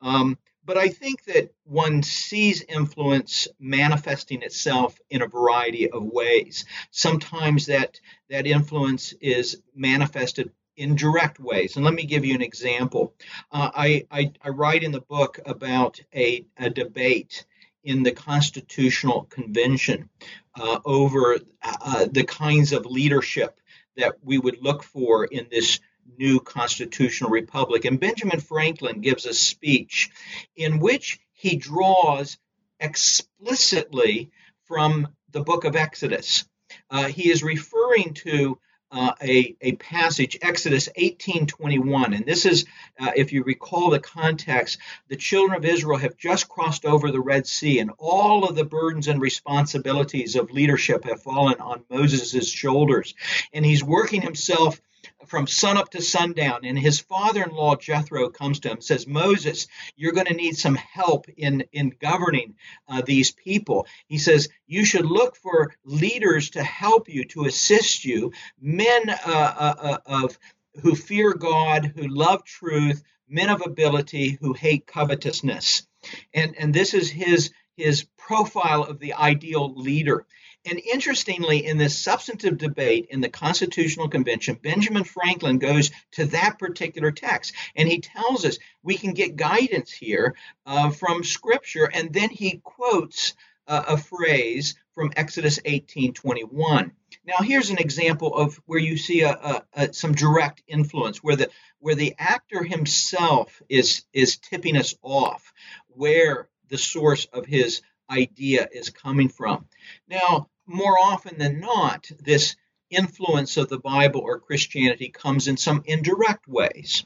Um, 0.00 0.38
but 0.66 0.76
I 0.76 0.88
think 0.88 1.24
that 1.24 1.54
one 1.64 2.02
sees 2.02 2.62
influence 2.62 3.46
manifesting 3.60 4.42
itself 4.42 4.98
in 5.08 5.22
a 5.22 5.28
variety 5.28 5.88
of 5.88 6.02
ways. 6.02 6.64
Sometimes 6.90 7.66
that 7.66 8.00
that 8.28 8.46
influence 8.46 9.14
is 9.20 9.62
manifested 9.74 10.50
in 10.76 10.96
direct 10.96 11.38
ways. 11.38 11.76
And 11.76 11.84
let 11.84 11.94
me 11.94 12.04
give 12.04 12.24
you 12.24 12.34
an 12.34 12.42
example. 12.42 13.14
Uh, 13.50 13.70
I, 13.74 14.06
I, 14.10 14.32
I, 14.42 14.50
write 14.50 14.82
in 14.82 14.92
the 14.92 15.00
book 15.00 15.38
about 15.46 16.00
a, 16.14 16.44
a 16.58 16.68
debate 16.68 17.46
in 17.82 18.02
the 18.02 18.12
Constitutional 18.12 19.22
Convention 19.30 20.10
uh, 20.54 20.80
over 20.84 21.38
uh, 21.62 22.06
the 22.10 22.24
kinds 22.24 22.72
of 22.72 22.84
leadership 22.84 23.58
that 23.96 24.16
we 24.22 24.36
would 24.36 24.62
look 24.62 24.82
for 24.82 25.24
in 25.24 25.46
this 25.50 25.80
new 26.18 26.40
constitutional 26.40 27.30
republic. 27.30 27.84
And 27.84 28.00
Benjamin 28.00 28.40
Franklin 28.40 29.00
gives 29.00 29.26
a 29.26 29.34
speech 29.34 30.10
in 30.56 30.78
which 30.78 31.18
he 31.32 31.56
draws 31.56 32.38
explicitly 32.80 34.30
from 34.64 35.08
the 35.32 35.40
book 35.40 35.64
of 35.64 35.76
Exodus. 35.76 36.44
Uh, 36.90 37.04
he 37.04 37.30
is 37.30 37.42
referring 37.42 38.14
to 38.14 38.58
uh, 38.92 39.12
a, 39.20 39.56
a 39.60 39.72
passage, 39.76 40.38
Exodus 40.42 40.88
18:21, 40.96 42.14
and 42.14 42.24
this 42.24 42.46
is, 42.46 42.64
uh, 43.00 43.10
if 43.16 43.32
you 43.32 43.42
recall 43.42 43.90
the 43.90 43.98
context, 43.98 44.78
the 45.08 45.16
children 45.16 45.56
of 45.56 45.64
Israel 45.64 45.98
have 45.98 46.16
just 46.16 46.48
crossed 46.48 46.84
over 46.84 47.10
the 47.10 47.20
Red 47.20 47.46
Sea, 47.46 47.80
and 47.80 47.90
all 47.98 48.44
of 48.44 48.54
the 48.54 48.64
burdens 48.64 49.08
and 49.08 49.20
responsibilities 49.20 50.36
of 50.36 50.52
leadership 50.52 51.04
have 51.04 51.22
fallen 51.22 51.60
on 51.60 51.84
Moses' 51.90 52.48
shoulders, 52.48 53.14
and 53.52 53.66
he's 53.66 53.82
working 53.82 54.22
himself 54.22 54.80
from 55.26 55.46
sunup 55.46 55.90
to 55.90 56.02
sundown. 56.02 56.64
And 56.64 56.78
his 56.78 57.00
father 57.00 57.42
in 57.42 57.50
law, 57.50 57.76
Jethro, 57.76 58.28
comes 58.28 58.60
to 58.60 58.68
him 58.68 58.76
and 58.76 58.84
says, 58.84 59.06
Moses, 59.06 59.66
you're 59.96 60.12
going 60.12 60.26
to 60.26 60.34
need 60.34 60.56
some 60.56 60.76
help 60.76 61.26
in, 61.36 61.64
in 61.72 61.92
governing 62.00 62.54
uh, 62.88 63.02
these 63.04 63.32
people. 63.32 63.86
He 64.06 64.18
says, 64.18 64.48
You 64.66 64.84
should 64.84 65.06
look 65.06 65.36
for 65.36 65.72
leaders 65.84 66.50
to 66.50 66.62
help 66.62 67.08
you, 67.08 67.24
to 67.26 67.44
assist 67.44 68.04
you, 68.04 68.32
men 68.60 69.10
uh, 69.10 69.14
uh, 69.26 69.74
uh 69.78 69.98
of 70.06 70.38
who 70.82 70.94
fear 70.94 71.32
God, 71.32 71.92
who 71.96 72.06
love 72.08 72.44
truth, 72.44 73.02
men 73.28 73.48
of 73.48 73.62
ability, 73.64 74.38
who 74.40 74.52
hate 74.52 74.86
covetousness. 74.86 75.86
And, 76.34 76.54
and 76.58 76.72
this 76.72 76.94
is 76.94 77.10
his, 77.10 77.50
his 77.76 78.06
profile 78.16 78.84
of 78.84 78.98
the 78.98 79.14
ideal 79.14 79.74
leader. 79.74 80.26
And 80.66 80.80
interestingly, 80.80 81.64
in 81.64 81.78
this 81.78 81.96
substantive 81.96 82.58
debate 82.58 83.06
in 83.10 83.20
the 83.20 83.28
Constitutional 83.28 84.08
Convention, 84.08 84.58
Benjamin 84.60 85.04
Franklin 85.04 85.58
goes 85.58 85.90
to 86.12 86.26
that 86.26 86.58
particular 86.58 87.12
text 87.12 87.52
and 87.76 87.88
he 87.88 88.00
tells 88.00 88.44
us 88.44 88.58
we 88.82 88.96
can 88.96 89.12
get 89.12 89.36
guidance 89.36 89.92
here 89.92 90.34
uh, 90.66 90.90
from 90.90 91.22
Scripture. 91.22 91.88
And 91.92 92.12
then 92.12 92.30
he 92.30 92.60
quotes 92.64 93.34
uh, 93.68 93.84
a 93.88 93.96
phrase 93.96 94.74
from 94.92 95.12
Exodus 95.16 95.58
18:21. 95.60 96.90
Now, 97.24 97.36
here's 97.42 97.70
an 97.70 97.78
example 97.78 98.34
of 98.34 98.60
where 98.66 98.78
you 98.78 98.96
see 98.96 99.22
a, 99.22 99.30
a, 99.30 99.62
a, 99.74 99.92
some 99.92 100.14
direct 100.14 100.62
influence, 100.66 101.22
where 101.22 101.36
the 101.36 101.50
where 101.78 101.94
the 101.94 102.14
actor 102.18 102.62
himself 102.62 103.62
is 103.68 104.04
is 104.12 104.38
tipping 104.38 104.76
us 104.76 104.94
off, 105.02 105.52
where 105.88 106.48
the 106.68 106.78
source 106.78 107.26
of 107.26 107.46
his 107.46 107.82
idea 108.10 108.68
is 108.72 108.90
coming 108.90 109.28
from. 109.28 109.66
Now, 110.08 110.48
more 110.66 110.98
often 110.98 111.38
than 111.38 111.60
not, 111.60 112.10
this 112.20 112.56
influence 112.90 113.56
of 113.56 113.68
the 113.68 113.78
Bible 113.78 114.20
or 114.20 114.38
Christianity 114.38 115.08
comes 115.08 115.48
in 115.48 115.56
some 115.56 115.82
indirect 115.86 116.46
ways. 116.46 117.04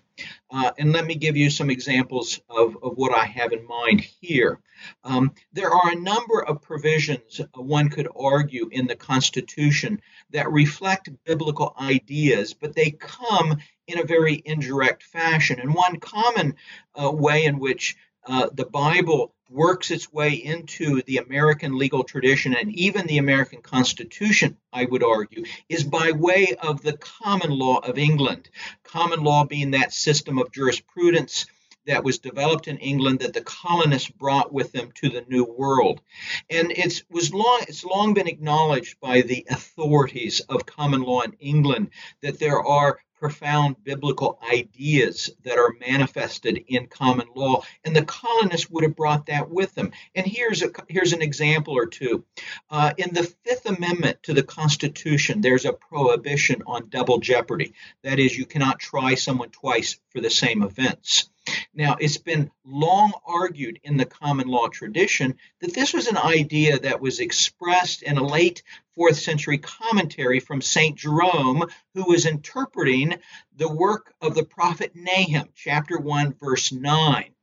Uh, 0.51 0.73
and 0.79 0.93
let 0.93 1.07
me 1.07 1.15
give 1.15 1.37
you 1.37 1.49
some 1.49 1.71
examples 1.71 2.41
of, 2.51 2.77
of 2.83 2.97
what 2.97 3.17
I 3.17 3.25
have 3.25 3.53
in 3.53 3.67
mind 3.67 4.03
here. 4.21 4.61
Um, 5.05 5.33
there 5.53 5.71
are 5.71 5.93
a 5.93 6.01
number 6.01 6.43
of 6.43 6.61
provisions, 6.61 7.41
uh, 7.41 7.63
one 7.63 7.89
could 7.89 8.09
argue, 8.15 8.69
in 8.71 8.87
the 8.87 8.97
Constitution 8.97 10.03
that 10.31 10.51
reflect 10.51 11.09
biblical 11.25 11.75
ideas, 11.81 12.53
but 12.53 12.75
they 12.75 12.91
come 12.91 13.59
in 13.87 13.99
a 13.99 14.05
very 14.05 14.41
indirect 14.45 15.03
fashion. 15.03 15.61
And 15.61 15.75
one 15.75 15.99
common 15.99 16.57
uh, 16.95 17.11
way 17.11 17.45
in 17.45 17.59
which 17.59 17.97
uh, 18.27 18.49
the 18.53 18.67
Bible 18.67 19.35
works 19.49 19.91
its 19.91 20.13
way 20.13 20.33
into 20.33 21.03
the 21.03 21.17
American 21.17 21.77
legal 21.77 22.05
tradition 22.05 22.55
and 22.55 22.73
even 22.77 23.07
the 23.07 23.19
American 23.19 23.61
Constitution, 23.61 24.57
I 24.73 24.85
would 24.85 25.03
argue, 25.03 25.45
is 25.69 25.83
by 25.83 26.13
way 26.13 26.55
of 26.63 26.83
the 26.83 26.97
common 26.97 27.51
law 27.51 27.79
of 27.79 27.99
England. 27.99 28.49
Common 28.85 29.25
law 29.25 29.45
being 29.45 29.73
that 29.73 29.93
system 29.93 30.39
of 30.39 30.53
jurisprudence 30.53 31.47
that 31.87 32.05
was 32.05 32.19
developed 32.19 32.69
in 32.69 32.77
England 32.79 33.21
that 33.21 33.33
the 33.33 33.41
colonists 33.41 34.11
brought 34.11 34.53
with 34.53 34.71
them 34.71 34.93
to 34.97 35.09
the 35.09 35.25
New 35.29 35.45
World. 35.45 36.01
And 36.49 36.71
it's 36.71 37.03
was 37.11 37.33
long 37.33 37.65
it's 37.69 37.85
long 37.85 38.15
been 38.15 38.29
acknowledged 38.29 39.01
by 39.01 39.23
the 39.23 39.47
authorities 39.51 40.41
of 40.41 40.67
common 40.67 41.03
law 41.03 41.23
in 41.23 41.33
England 41.41 41.91
that 42.23 42.39
there 42.39 42.63
are 42.63 43.01
profound 43.21 43.77
biblical 43.85 44.41
ideas 44.51 45.31
that 45.45 45.59
are 45.59 45.77
manifested 45.87 46.65
in 46.69 46.87
common 46.87 47.29
law, 47.37 47.63
and 47.85 47.95
the 47.95 48.05
colonists 48.05 48.71
would 48.71 48.83
have 48.83 48.97
brought 48.97 49.27
that 49.27 49.51
with 49.51 49.75
them. 49.75 49.93
And 50.15 50.27
here's 50.27 50.63
a 50.63 50.71
here's 50.89 51.13
an 51.13 51.23
example 51.23 51.75
or 51.77 51.87
two. 51.87 52.25
Uh, 52.71 52.93
in 52.97 53.13
the 53.13 53.25
Fifth 53.45 53.67
Amendment 53.67 54.23
to 54.25 54.33
the 54.33 54.43
Constitution, 54.43 55.41
there's 55.41 55.67
a 55.67 55.73
prohibition 55.73 56.63
on 56.67 56.89
double 56.89 57.19
jeopardy. 57.19 57.75
That 58.03 58.19
is, 58.19 58.37
you 58.37 58.47
cannot 58.47 58.79
try 58.79 59.15
someone 59.15 59.51
twice 59.51 59.99
for 60.11 60.21
the 60.21 60.31
same 60.31 60.63
offense. 60.63 61.29
Now, 61.75 61.97
it's 62.01 62.19
been 62.19 62.51
long 62.65 63.13
argued 63.27 63.81
in 63.85 63.97
the 63.97 64.07
common 64.07 64.49
law 64.49 64.69
tradition 64.69 65.37
that 65.61 65.75
this 65.75 65.93
was 65.93 66.07
an 66.07 66.17
idea 66.17 66.79
that 66.79 67.01
was 67.01 67.21
expressed 67.21 68.03
in 68.03 68.19
a 68.19 68.27
late 68.27 68.63
fourth 68.95 69.19
century 69.19 69.59
commentary 69.59 70.41
from 70.41 70.61
St. 70.61 70.97
Jerome, 70.97 71.65
who 71.95 72.05
was 72.05 72.27
interpreting 72.27 73.17
the 73.57 73.73
work 73.73 74.13
of 74.21 74.35
the 74.35 74.45
prophet 74.45 74.93
Nahum, 74.95 75.49
chapter 75.55 75.99
1, 75.99 76.35
verse 76.35 76.73
9. 76.73 77.35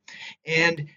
And 0.46 0.88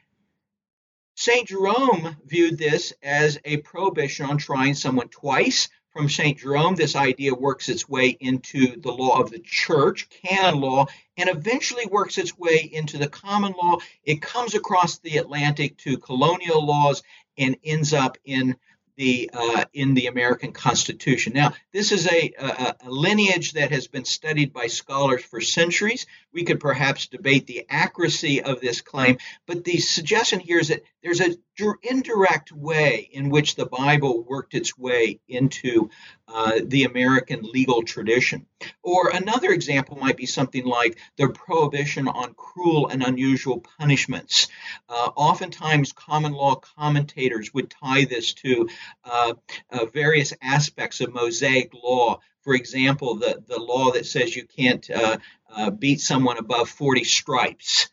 St. 1.16 1.48
Jerome 1.48 2.18
viewed 2.26 2.58
this 2.58 2.94
as 3.04 3.38
a 3.46 3.58
prohibition 3.58 4.26
on 4.26 4.38
trying 4.38 4.74
someone 4.74 5.10
twice 5.10 5.70
from 5.92 6.10
St. 6.10 6.38
Jerome, 6.38 6.76
this 6.76 6.96
idea 6.96 7.34
works 7.34 7.68
its 7.68 7.88
way 7.88 8.10
into 8.20 8.80
the 8.80 8.92
law 8.92 9.20
of 9.20 9.30
the 9.30 9.40
church, 9.40 10.08
canon 10.10 10.62
law, 10.62 10.86
and 11.18 11.30
eventually 11.30 11.86
works 11.86 12.18
its 12.18 12.38
way 12.38 12.70
into 12.72 12.98
the 12.98 13.10
common 13.10 13.54
law. 13.62 13.78
It 14.04 14.22
comes 14.22 14.56
across 14.56 15.00
the 15.00 15.18
Atlantic 15.18 15.78
to 15.80 15.98
colonial 15.98 16.66
laws 16.66 17.04
and 17.38 17.58
ends 17.64 17.94
up 17.94 18.18
in 18.24 18.56
the 18.96 19.30
uh, 19.34 19.66
in 19.74 19.94
the 19.94 20.08
American 20.08 20.52
Constitution. 20.52 21.34
Now, 21.34 21.54
this 21.72 21.92
is 21.92 22.08
a, 22.08 22.34
a, 22.38 22.76
a, 22.86 22.90
lineage 22.90 23.54
that 23.54 23.72
has 23.72 23.88
been 23.88 24.06
studied 24.06 24.54
by 24.54 24.68
scholars 24.68 25.24
for 25.24 25.42
centuries. 25.42 26.06
We 26.34 26.44
could 26.44 26.60
perhaps 26.60 27.08
debate 27.08 27.48
the 27.48 27.66
accuracy 27.70 28.42
of 28.42 28.62
this 28.62 28.82
claim, 28.82 29.18
but 29.46 29.64
the 29.64 29.78
suggestion 29.78 30.40
here 30.40 30.60
is 30.60 30.70
that 30.70 30.84
there's 31.04 31.20
an 31.20 31.36
indirect 31.84 32.52
way 32.52 33.10
in 33.12 33.30
which 33.30 33.56
the 33.56 33.66
Bible 33.66 34.24
worked 34.24 34.54
its 34.54 34.78
way 34.78 35.20
into 35.28 35.90
uh, 36.28 36.60
the 36.64 36.86
American 36.86 37.42
legal 37.44 37.84
tradition. 37.84 38.46
Or 38.84 39.10
another 39.10 39.50
example 39.50 39.98
might 39.98 40.16
be 40.16 40.26
something 40.26 40.66
like 40.66 40.98
the 41.18 41.30
prohibition 41.30 42.08
on 42.08 42.34
cruel 42.36 42.88
and 42.88 43.04
unusual 43.04 43.60
punishments. 43.60 44.48
Uh, 44.88 45.10
oftentimes, 45.16 45.92
common 45.92 46.32
law 46.32 46.56
commentators 46.56 47.54
would 47.54 47.70
tie 47.70 48.06
this 48.06 48.34
to 48.34 48.70
uh, 49.04 49.34
uh 49.72 49.86
various 49.86 50.34
aspects 50.42 51.02
of 51.02 51.14
Mosaic 51.14 51.74
law. 51.74 52.20
For 52.42 52.56
example, 52.56 53.16
the, 53.16 53.44
the 53.48 53.60
law 53.60 53.92
that 53.92 54.06
says 54.06 54.36
you 54.36 54.46
can't 54.46 54.90
uh, 54.90 55.18
uh, 55.54 55.70
beat 55.70 56.02
someone 56.02 56.38
above 56.38 56.70
40 56.70 57.04
stripes, 57.04 57.90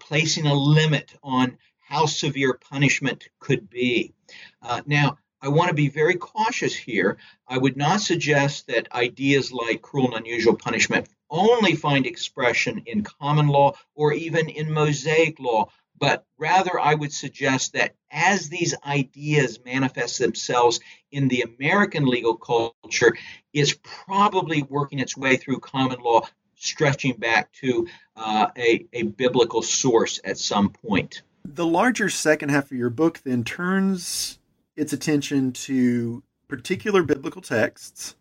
placing 0.00 0.46
a 0.46 0.54
limit 0.54 1.12
on 1.22 1.58
how 1.78 2.06
severe 2.06 2.54
punishment 2.54 3.28
could 3.38 3.68
be. 3.68 4.14
Uh, 4.62 4.80
now, 4.86 5.18
I 5.42 5.48
want 5.48 5.68
to 5.68 5.74
be 5.74 5.88
very 5.88 6.14
cautious 6.14 6.74
here. 6.74 7.18
I 7.48 7.58
would 7.58 7.76
not 7.76 8.00
suggest 8.00 8.68
that 8.68 8.92
ideas 8.92 9.52
like 9.52 9.82
cruel 9.82 10.14
and 10.14 10.24
unusual 10.24 10.56
punishment 10.56 11.08
only 11.28 11.74
find 11.74 12.06
expression 12.06 12.82
in 12.86 13.02
common 13.02 13.48
law 13.48 13.72
or 13.94 14.12
even 14.12 14.48
in 14.48 14.72
Mosaic 14.72 15.40
law, 15.40 15.68
but 16.02 16.26
rather 16.36 16.80
I 16.80 16.94
would 16.94 17.12
suggest 17.12 17.74
that 17.74 17.94
as 18.10 18.48
these 18.48 18.74
ideas 18.84 19.60
manifest 19.64 20.18
themselves 20.18 20.80
in 21.12 21.28
the 21.28 21.42
American 21.42 22.06
legal 22.06 22.34
culture, 22.34 23.16
it's 23.52 23.78
probably 23.84 24.64
working 24.64 24.98
its 24.98 25.16
way 25.16 25.36
through 25.36 25.60
common 25.60 26.00
law, 26.00 26.22
stretching 26.56 27.14
back 27.14 27.52
to 27.60 27.86
uh, 28.16 28.48
a, 28.58 28.84
a 28.92 29.04
biblical 29.04 29.62
source 29.62 30.18
at 30.24 30.38
some 30.38 30.70
point. 30.70 31.22
The 31.44 31.66
larger 31.66 32.08
second 32.08 32.48
half 32.48 32.72
of 32.72 32.76
your 32.76 32.90
book 32.90 33.20
then 33.24 33.44
turns 33.44 34.40
its 34.74 34.92
attention 34.92 35.52
to 35.52 36.24
particular 36.48 37.04
biblical 37.04 37.42
texts 37.42 38.16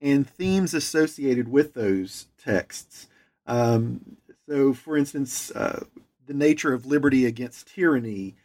and 0.00 0.26
themes 0.26 0.72
associated 0.72 1.48
with 1.48 1.74
those 1.74 2.28
texts. 2.42 3.08
Um, 3.46 4.16
so, 4.48 4.72
for 4.72 4.96
instance, 4.96 5.50
uh, 5.50 5.84
the 6.30 6.36
nature 6.36 6.72
of 6.72 6.86
liberty 6.86 7.26
against 7.26 7.66
tyranny, 7.74 8.36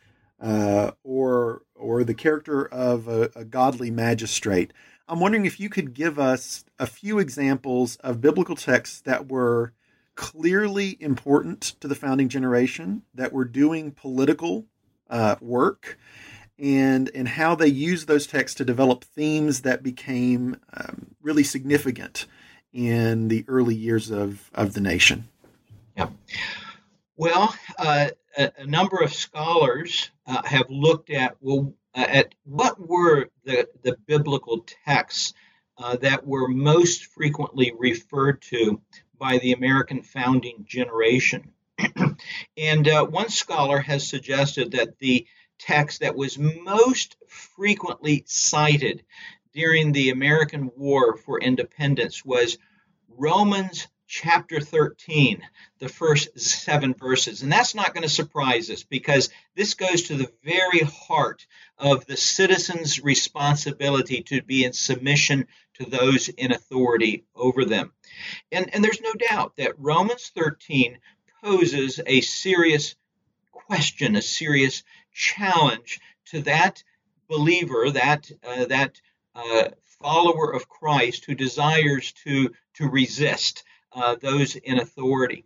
uh, 0.41 0.89
or 1.03 1.61
or 1.75 2.03
the 2.03 2.15
character 2.15 2.65
of 2.65 3.07
a, 3.07 3.29
a, 3.35 3.45
godly 3.45 3.91
magistrate. 3.91 4.73
I'm 5.07 5.19
wondering 5.19 5.45
if 5.45 5.59
you 5.59 5.69
could 5.69 5.93
give 5.93 6.17
us 6.17 6.65
a 6.79 6.87
few 6.87 7.19
examples 7.19 7.97
of 7.97 8.21
biblical 8.21 8.55
texts 8.55 9.01
that 9.01 9.29
were 9.29 9.71
clearly 10.15 10.97
important 10.99 11.61
to 11.79 11.87
the 11.87 11.93
founding 11.93 12.27
generation 12.27 13.03
that 13.13 13.31
were 13.31 13.45
doing 13.45 13.91
political 13.91 14.65
uh, 15.11 15.35
work 15.39 15.99
and 16.57 17.11
and 17.13 17.27
how 17.27 17.53
they 17.53 17.67
used 17.67 18.07
those 18.07 18.25
texts 18.25 18.57
to 18.57 18.65
develop 18.65 19.03
themes 19.03 19.61
that 19.61 19.83
became 19.83 20.57
um, 20.73 21.11
really 21.21 21.43
significant 21.43 22.25
in 22.73 23.27
the 23.27 23.45
early 23.47 23.75
years 23.75 24.09
of, 24.09 24.49
of 24.55 24.73
the 24.73 24.81
nation. 24.81 25.27
Yeah. 25.95 26.09
Well, 27.17 27.55
uh, 27.79 28.09
a, 28.37 28.51
a, 28.57 28.67
number 28.67 28.97
of 28.97 29.13
scholars 29.13 30.11
uh, 30.27 30.41
have 30.43 30.69
looked 30.69 31.09
at 31.09 31.37
well 31.39 31.73
uh, 31.95 32.05
at 32.09 32.35
what 32.43 32.77
were 32.77 33.29
the, 33.45 33.69
the 33.83 33.95
biblical 34.05 34.65
texts 34.85 35.33
uh, 35.77 35.95
that 35.97 36.27
were 36.27 36.49
most 36.49 37.05
frequently 37.05 37.71
referred 37.77 38.41
to 38.41 38.81
by 39.17 39.37
the 39.37 39.53
American 39.53 40.01
founding 40.03 40.65
generation. 40.67 41.51
and 42.57 42.87
uh, 42.89 43.05
one 43.05 43.29
scholar 43.29 43.79
has 43.79 44.05
suggested 44.05 44.71
that 44.71 44.99
the 44.99 45.25
text 45.57 46.01
that 46.01 46.15
was 46.15 46.37
most 46.37 47.15
frequently 47.29 48.23
cited 48.27 49.03
during 49.53 49.93
the 49.93 50.09
American 50.09 50.69
War 50.75 51.15
for 51.15 51.39
Independence 51.39 52.25
was 52.25 52.57
Romans 53.07 53.87
chapter 54.07 54.59
13, 54.59 55.41
the 55.79 55.89
first 55.89 56.39
seven 56.39 56.93
verses. 56.93 57.41
And 57.41 57.51
that's 57.51 57.75
not 57.75 57.93
going 57.93 58.03
to 58.03 58.09
surprise 58.09 58.69
us 58.69 58.83
because 58.83 59.29
this 59.55 59.73
goes 59.73 60.03
to 60.03 60.15
the 60.15 60.31
very 60.43 60.79
heart 60.79 61.45
of 61.77 62.05
the 62.05 62.17
citizen's 62.17 63.03
responsibility 63.03 64.21
to 64.23 64.41
be 64.41 64.63
in 64.63 64.73
submission 64.73 65.47
to 65.75 65.89
those 65.89 66.29
in 66.29 66.51
authority 66.51 67.25
over 67.35 67.65
them. 67.65 67.91
And, 68.51 68.73
and 68.73 68.83
there's 68.83 69.01
no 69.01 69.13
doubt 69.13 69.57
that 69.57 69.79
Romans 69.79 70.31
13 70.35 70.99
poses 71.43 71.99
a 72.05 72.21
serious 72.21 72.95
question, 73.51 74.15
a 74.15 74.21
serious 74.21 74.83
challenge 75.13 75.99
to 76.25 76.41
that 76.43 76.83
believer, 77.27 77.89
that, 77.91 78.31
uh, 78.47 78.65
that 78.65 79.01
uh, 79.35 79.69
follower 80.01 80.53
of 80.53 80.69
Christ 80.69 81.25
who 81.25 81.35
desires 81.35 82.13
to, 82.23 82.51
to 82.75 82.87
resist 82.87 83.63
uh, 83.95 84.15
those 84.21 84.55
in 84.55 84.79
authority. 84.79 85.45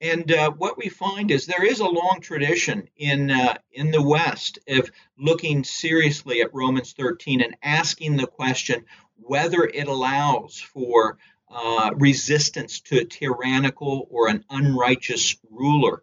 And 0.00 0.30
uh, 0.30 0.50
what 0.50 0.76
we 0.76 0.88
find 0.88 1.30
is 1.30 1.46
there 1.46 1.64
is 1.64 1.80
a 1.80 1.86
long 1.86 2.18
tradition 2.20 2.88
in 2.96 3.30
uh, 3.30 3.54
in 3.72 3.90
the 3.90 4.02
West 4.02 4.58
of 4.68 4.90
looking 5.18 5.64
seriously 5.64 6.40
at 6.42 6.54
Romans 6.54 6.92
13 6.92 7.40
and 7.40 7.56
asking 7.62 8.16
the 8.16 8.26
question 8.26 8.84
whether 9.16 9.64
it 9.64 9.88
allows 9.88 10.60
for 10.60 11.18
uh, 11.48 11.90
resistance 11.94 12.80
to 12.80 12.98
a 12.98 13.04
tyrannical 13.04 14.06
or 14.10 14.28
an 14.28 14.44
unrighteous 14.50 15.36
ruler. 15.50 16.02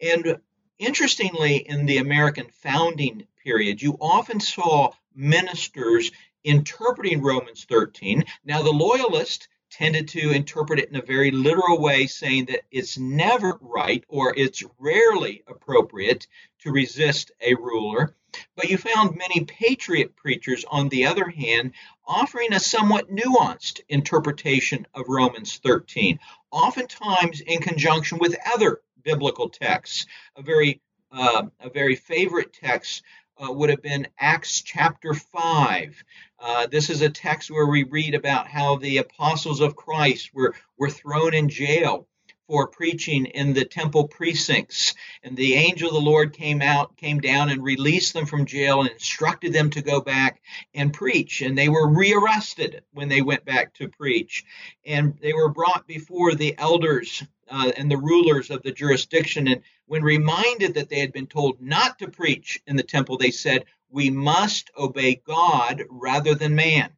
And 0.00 0.38
interestingly, 0.78 1.56
in 1.56 1.86
the 1.86 1.98
American 1.98 2.46
founding 2.62 3.26
period, 3.42 3.82
you 3.82 3.96
often 4.00 4.40
saw 4.40 4.92
ministers 5.14 6.10
interpreting 6.44 7.22
Romans 7.22 7.64
13. 7.64 8.24
Now, 8.44 8.62
the 8.62 8.70
loyalists 8.70 9.48
tended 9.74 10.06
to 10.06 10.30
interpret 10.30 10.78
it 10.78 10.88
in 10.88 10.96
a 10.96 11.02
very 11.02 11.32
literal 11.32 11.80
way, 11.80 12.06
saying 12.06 12.44
that 12.44 12.62
it's 12.70 12.96
never 12.96 13.58
right 13.60 14.04
or 14.08 14.32
it's 14.36 14.62
rarely 14.78 15.42
appropriate 15.48 16.28
to 16.60 16.70
resist 16.70 17.32
a 17.40 17.54
ruler. 17.54 18.14
But 18.54 18.70
you 18.70 18.78
found 18.78 19.16
many 19.16 19.44
patriot 19.44 20.14
preachers, 20.14 20.64
on 20.68 20.88
the 20.88 21.06
other 21.06 21.28
hand, 21.28 21.72
offering 22.06 22.52
a 22.52 22.60
somewhat 22.60 23.10
nuanced 23.10 23.80
interpretation 23.88 24.86
of 24.94 25.08
Romans 25.08 25.58
13, 25.58 26.20
oftentimes 26.52 27.40
in 27.40 27.60
conjunction 27.60 28.18
with 28.18 28.36
other 28.54 28.80
biblical 29.02 29.48
texts. 29.48 30.06
A 30.36 30.42
very 30.42 30.80
uh, 31.10 31.46
a 31.60 31.70
very 31.70 31.94
favorite 31.94 32.52
text 32.52 33.02
uh, 33.38 33.52
would 33.52 33.70
have 33.70 33.82
been 33.82 34.06
Acts 34.18 34.62
chapter 34.62 35.14
5. 35.14 36.04
Uh, 36.38 36.66
this 36.66 36.90
is 36.90 37.02
a 37.02 37.10
text 37.10 37.50
where 37.50 37.66
we 37.66 37.84
read 37.84 38.14
about 38.14 38.48
how 38.48 38.76
the 38.76 38.98
apostles 38.98 39.60
of 39.60 39.76
Christ 39.76 40.30
were, 40.34 40.54
were 40.78 40.90
thrown 40.90 41.34
in 41.34 41.48
jail 41.48 42.06
for 42.46 42.68
preaching 42.68 43.24
in 43.26 43.54
the 43.54 43.64
temple 43.64 44.06
precincts. 44.06 44.94
And 45.22 45.36
the 45.36 45.54
angel 45.54 45.88
of 45.88 45.94
the 45.94 46.00
Lord 46.00 46.34
came 46.34 46.60
out, 46.60 46.96
came 46.96 47.20
down 47.20 47.48
and 47.48 47.62
released 47.62 48.12
them 48.12 48.26
from 48.26 48.44
jail 48.44 48.80
and 48.80 48.90
instructed 48.90 49.52
them 49.52 49.70
to 49.70 49.82
go 49.82 50.00
back 50.00 50.42
and 50.74 50.92
preach. 50.92 51.40
And 51.40 51.56
they 51.56 51.68
were 51.68 51.88
rearrested 51.88 52.82
when 52.92 53.08
they 53.08 53.22
went 53.22 53.44
back 53.44 53.72
to 53.74 53.88
preach. 53.88 54.44
And 54.84 55.16
they 55.22 55.32
were 55.32 55.48
brought 55.48 55.86
before 55.86 56.34
the 56.34 56.54
elders 56.58 57.22
uh, 57.50 57.72
and 57.76 57.90
the 57.90 57.96
rulers 57.96 58.50
of 58.50 58.62
the 58.62 58.72
jurisdiction. 58.72 59.48
And 59.48 59.62
when 59.86 60.02
reminded 60.02 60.74
that 60.74 60.88
they 60.88 61.00
had 61.00 61.12
been 61.12 61.26
told 61.26 61.60
not 61.60 61.98
to 61.98 62.08
preach 62.08 62.60
in 62.66 62.76
the 62.76 62.82
temple, 62.82 63.16
they 63.16 63.30
said, 63.30 63.64
We 63.90 64.10
must 64.10 64.70
obey 64.76 65.22
God 65.26 65.84
rather 65.90 66.34
than 66.34 66.54
man. 66.54 66.90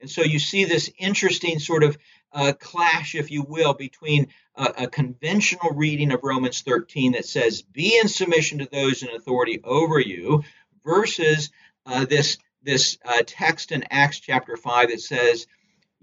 And 0.00 0.10
so 0.10 0.22
you 0.22 0.38
see 0.38 0.64
this 0.64 0.90
interesting 0.98 1.58
sort 1.58 1.82
of 1.82 1.96
uh, 2.32 2.52
clash, 2.58 3.14
if 3.14 3.30
you 3.30 3.42
will, 3.42 3.72
between 3.72 4.28
a, 4.56 4.86
conventional 4.86 5.72
reading 5.72 6.12
of 6.12 6.20
Romans 6.22 6.62
13 6.62 7.12
that 7.12 7.26
says, 7.26 7.62
be 7.62 7.98
in 7.98 8.08
submission 8.08 8.58
to 8.58 8.68
those 8.70 9.02
in 9.02 9.10
authority 9.10 9.60
over 9.64 10.00
you, 10.00 10.42
versus 10.84 11.50
uh, 11.84 12.04
this, 12.04 12.38
this 12.62 12.98
uh, 13.04 13.22
text 13.26 13.72
in 13.72 13.84
Acts 13.90 14.20
chapter 14.20 14.56
5 14.56 14.90
that 14.90 15.00
says, 15.00 15.46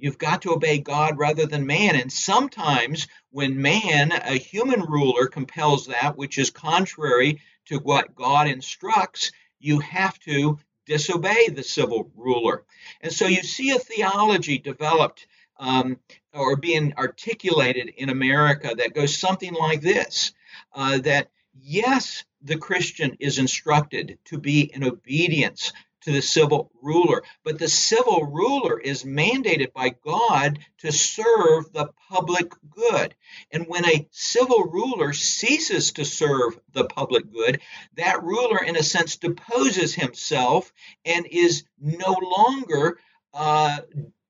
you've 0.03 0.17
got 0.17 0.41
to 0.41 0.51
obey 0.51 0.79
God 0.79 1.17
rather 1.17 1.45
than 1.45 1.65
man. 1.65 1.95
And 1.95 2.11
sometimes 2.11 3.07
when 3.31 3.61
man, 3.61 4.11
a 4.11 4.37
human 4.37 4.81
ruler, 4.81 5.27
compels 5.27 5.87
that 5.87 6.17
which 6.17 6.37
is 6.37 6.49
contrary 6.49 7.39
to 7.67 7.77
what 7.77 8.13
God 8.13 8.49
instructs, 8.49 9.31
you 9.61 9.79
have 9.79 10.19
to 10.19 10.59
disobey 10.85 11.47
the 11.47 11.63
civil 11.63 12.11
ruler. 12.17 12.65
And 12.99 13.13
so 13.13 13.27
you 13.27 13.43
see 13.43 13.69
a 13.71 13.79
theology 13.79 14.57
developed 14.57 15.25
um, 15.57 15.97
or 16.33 16.57
being 16.57 16.93
articulated 16.97 17.87
in 17.95 18.09
America 18.09 18.73
that 18.75 18.93
goes 18.93 19.15
something 19.15 19.53
like 19.53 19.79
this 19.79 20.33
uh, 20.73 20.97
that 20.97 21.29
yes, 21.61 22.25
the 22.41 22.57
Christian 22.57 23.15
is 23.21 23.39
instructed 23.39 24.19
to 24.25 24.37
be 24.37 24.63
in 24.63 24.83
obedience 24.83 25.71
to 26.03 26.11
the 26.11 26.21
civil 26.21 26.71
ruler, 26.81 27.23
but 27.43 27.59
the 27.59 27.67
civil 27.67 28.25
ruler 28.25 28.79
is 28.79 29.03
mandated 29.03 29.73
by 29.73 29.89
God 29.89 30.59
to 30.79 30.91
serve 30.91 31.71
the 31.71 31.89
public 32.09 32.51
good. 32.69 33.15
And 33.51 33.67
when 33.67 33.85
a 33.85 34.07
civil 34.11 34.63
ruler 34.63 35.13
ceases 35.13 35.93
to 35.93 36.05
serve 36.05 36.59
the 36.73 36.85
public 36.85 37.31
good, 37.31 37.61
that 37.95 38.23
ruler, 38.23 38.63
in 38.63 38.75
a 38.75 38.83
sense, 38.83 39.17
deposes 39.17 39.93
himself 39.93 40.71
and 41.05 41.25
is 41.25 41.63
no 41.79 42.17
longer 42.21 42.99
uh, 43.33 43.79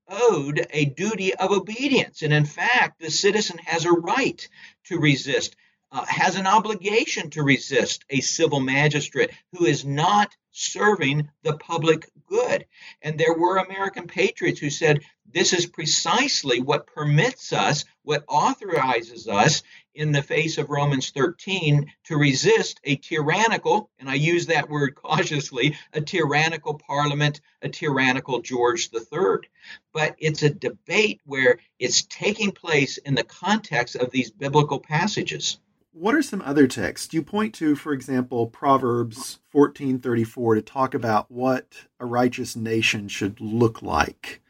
owed 0.08 0.66
a 0.70 0.86
duty 0.86 1.34
of 1.34 1.52
obedience. 1.52 2.22
And 2.22 2.34
in 2.34 2.46
fact, 2.46 3.00
the 3.00 3.12
citizen 3.12 3.58
has 3.66 3.86
a 3.86 3.92
right 3.92 4.48
to 4.86 5.00
resist, 5.00 5.56
uh, 5.92 6.06
has 6.06 6.36
an 6.36 6.48
obligation 6.48 7.30
to 7.32 7.44
resist 7.44 8.06
a 8.10 8.22
civil 8.22 8.60
magistrate 8.60 9.32
who 9.54 9.66
is 9.66 9.84
not 9.84 10.36
serving 10.54 11.28
the 11.42 11.58
public 11.58 12.10
good. 12.28 12.66
And 13.02 13.20
there 13.20 13.34
were 13.34 13.58
American 13.58 14.08
patriots 14.08 14.60
who 14.60 14.70
said, 14.70 15.02
this 15.34 15.52
is 15.52 15.66
precisely 15.66 16.62
what 16.62 16.86
permits 16.86 17.52
us, 17.54 17.86
what 18.04 18.24
authorizes 18.28 19.28
us 19.28 19.64
in 19.96 20.12
the 20.12 20.22
face 20.22 20.58
of 20.60 20.70
Romans 20.70 21.10
13 21.10 21.92
to 22.06 22.18
resist 22.18 22.80
a 22.84 22.98
tyrannical, 22.98 23.90
and 24.00 24.10
I 24.10 24.14
use 24.14 24.46
that 24.48 24.70
word 24.70 24.96
cautiously, 25.04 25.76
a 25.92 26.02
tyrannical 26.02 26.76
parliament, 26.76 27.42
a 27.62 27.70
tyrannical 27.70 28.42
George 28.42 28.90
III. 28.94 29.50
But 29.92 30.16
it's 30.20 30.44
a 30.44 30.50
debate 30.50 31.22
where 31.26 31.60
it's 31.80 32.04
taking 32.04 32.52
place 32.52 32.98
in 32.98 33.16
the 33.16 33.24
context 33.24 33.96
of 33.96 34.12
these 34.12 34.30
biblical 34.30 34.80
passages. 34.80 35.60
What 35.96 36.16
are 36.16 36.24
some 36.24 36.42
other 36.42 36.66
texts? 36.66 37.14
You 37.14 37.22
point 37.22 37.54
to, 37.56 37.76
for 37.76 37.94
example, 37.94 38.48
Proverbs 38.48 39.38
14:34 39.54 40.56
to 40.56 40.62
talk 40.64 40.96
about 40.96 41.30
what 41.30 41.86
a 42.00 42.06
righteous 42.08 42.56
nation 42.56 43.08
should 43.08 43.40
look 43.40 43.84
like. 43.84 44.42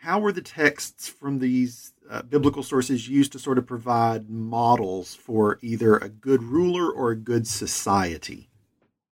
How 0.00 0.18
were 0.18 0.32
the 0.32 0.40
texts 0.40 1.06
from 1.06 1.40
these 1.40 1.92
uh, 2.08 2.22
biblical 2.22 2.62
sources 2.62 3.06
used 3.06 3.32
to 3.32 3.38
sort 3.38 3.58
of 3.58 3.66
provide 3.66 4.30
models 4.30 5.14
for 5.14 5.58
either 5.60 5.98
a 5.98 6.08
good 6.08 6.42
ruler 6.42 6.90
or 6.90 7.10
a 7.10 7.16
good 7.16 7.46
society? 7.46 8.48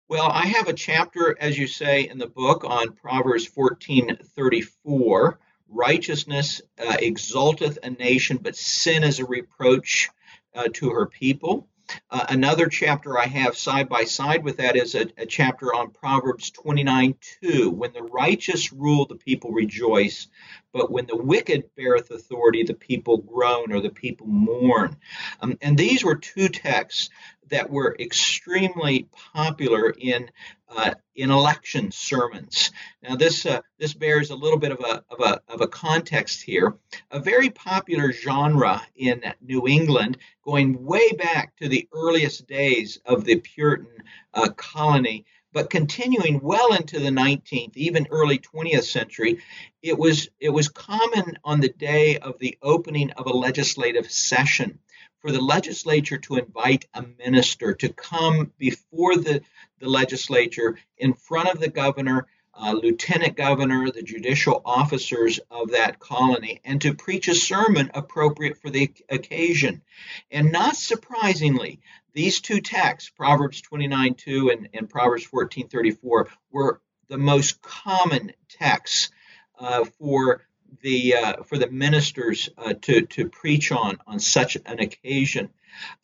Well, 0.07 0.29
I 0.31 0.45
have 0.45 0.69
a 0.69 0.73
chapter, 0.73 1.35
as 1.41 1.57
you 1.57 1.67
say 1.67 2.07
in 2.07 2.19
the 2.19 2.27
book, 2.27 2.63
on 2.63 2.93
Proverbs 2.93 3.49
14:34. 3.49 5.38
Righteousness 5.67 6.61
uh, 6.79 6.95
exalteth 6.99 7.79
a 7.83 7.89
nation, 7.89 8.38
but 8.38 8.55
sin 8.55 9.03
is 9.03 9.19
a 9.19 9.25
reproach 9.25 10.09
uh, 10.55 10.69
to 10.73 10.89
her 10.91 11.05
people. 11.05 11.67
Uh, 12.09 12.25
another 12.29 12.67
chapter 12.67 13.17
I 13.19 13.27
have 13.27 13.55
side 13.55 13.89
by 13.89 14.05
side 14.05 14.43
with 14.43 14.57
that 14.57 14.75
is 14.75 14.95
a, 14.95 15.07
a 15.17 15.25
chapter 15.25 15.73
on 15.73 15.91
Proverbs 15.91 16.49
29 16.51 17.15
2. 17.41 17.69
When 17.69 17.93
the 17.93 18.01
righteous 18.01 18.73
rule, 18.73 19.05
the 19.05 19.15
people 19.15 19.51
rejoice, 19.51 20.27
but 20.73 20.91
when 20.91 21.05
the 21.05 21.15
wicked 21.15 21.69
beareth 21.75 22.09
authority, 22.09 22.63
the 22.63 22.73
people 22.73 23.17
groan 23.17 23.71
or 23.71 23.81
the 23.81 23.89
people 23.89 24.25
mourn. 24.27 24.97
Um, 25.41 25.57
and 25.61 25.77
these 25.77 26.03
were 26.03 26.15
two 26.15 26.49
texts 26.49 27.09
that 27.49 27.69
were 27.69 27.95
extremely 27.99 29.08
popular 29.34 29.93
in 29.97 30.29
uh, 30.69 30.93
in 31.15 31.29
election 31.31 31.91
sermons. 31.91 32.71
Now, 33.03 33.15
this 33.15 33.45
uh, 33.45 33.62
this 33.77 33.93
bears 33.93 34.31
a 34.31 34.36
little 34.36 34.58
bit 34.58 34.71
of 34.71 34.79
a, 34.79 35.03
of 35.10 35.19
a 35.19 35.41
of 35.47 35.62
a 35.62 35.67
context 35.67 36.41
here. 36.41 36.75
A 37.12 37.19
very 37.19 37.49
popular 37.49 38.12
genre 38.12 38.81
in 38.95 39.21
New 39.41 39.67
England, 39.67 40.17
going 40.43 40.84
way 40.84 41.12
back 41.12 41.55
to 41.58 41.69
the 41.69 41.88
earliest 41.93 42.47
days 42.47 42.99
of 43.05 43.25
the 43.25 43.39
Puritan 43.39 44.03
uh, 44.34 44.49
colony, 44.49 45.25
but 45.55 45.69
continuing 45.69 46.41
well 46.41 46.73
into 46.73 46.99
the 46.99 47.09
19th, 47.09 47.77
even 47.77 48.07
early 48.11 48.37
20th 48.37 48.83
century, 48.83 49.39
it 49.81 49.97
was 49.97 50.27
it 50.41 50.49
was 50.49 50.67
common 50.67 51.37
on 51.45 51.61
the 51.61 51.69
day 51.69 52.17
of 52.17 52.37
the 52.39 52.57
opening 52.61 53.09
of 53.11 53.25
a 53.25 53.29
legislative 53.29 54.11
session 54.11 54.79
for 55.21 55.31
the 55.31 55.39
legislature 55.39 56.17
to 56.17 56.35
invite 56.35 56.83
a 56.93 57.05
minister 57.19 57.73
to 57.73 57.87
come 57.87 58.51
before 58.57 59.15
the, 59.15 59.41
the 59.79 59.87
legislature 59.87 60.77
in 60.97 61.13
front 61.13 61.47
of 61.47 61.61
the 61.61 61.69
governor, 61.69 62.27
uh, 62.53 62.73
lieutenant 62.73 63.37
governor, 63.37 63.89
the 63.89 64.03
judicial 64.03 64.61
officers 64.65 65.39
of 65.49 65.71
that 65.71 65.99
colony, 65.99 66.59
and 66.65 66.81
to 66.81 66.93
preach 66.93 67.29
a 67.29 67.33
sermon 67.33 67.89
appropriate 67.93 68.57
for 68.61 68.69
the 68.69 68.91
occasion. 69.07 69.81
And 70.29 70.51
not 70.51 70.75
surprisingly, 70.75 71.79
these 72.15 72.39
two 72.39 72.62
texts, 72.62 73.12
Proverbs 73.15 73.62
29 73.62 74.15
2 74.15 74.49
and, 74.49 74.69
and 74.73 74.89
Proverbs 74.89 75.25
14 75.25 75.67
34, 75.67 76.30
were 76.49 76.82
the 77.10 77.17
most 77.17 77.62
common 77.62 78.32
texts 78.49 79.12
uh, 79.60 79.86
for 79.99 80.41
the 80.82 81.15
uh, 81.15 81.43
for 81.43 81.58
the 81.58 81.69
ministers 81.69 82.49
uh, 82.58 82.73
to 82.82 83.01
to 83.01 83.30
preach 83.30 83.71
on 83.71 83.97
on 84.08 84.19
such 84.19 84.58
an 84.65 84.80
occasion. 84.80 85.49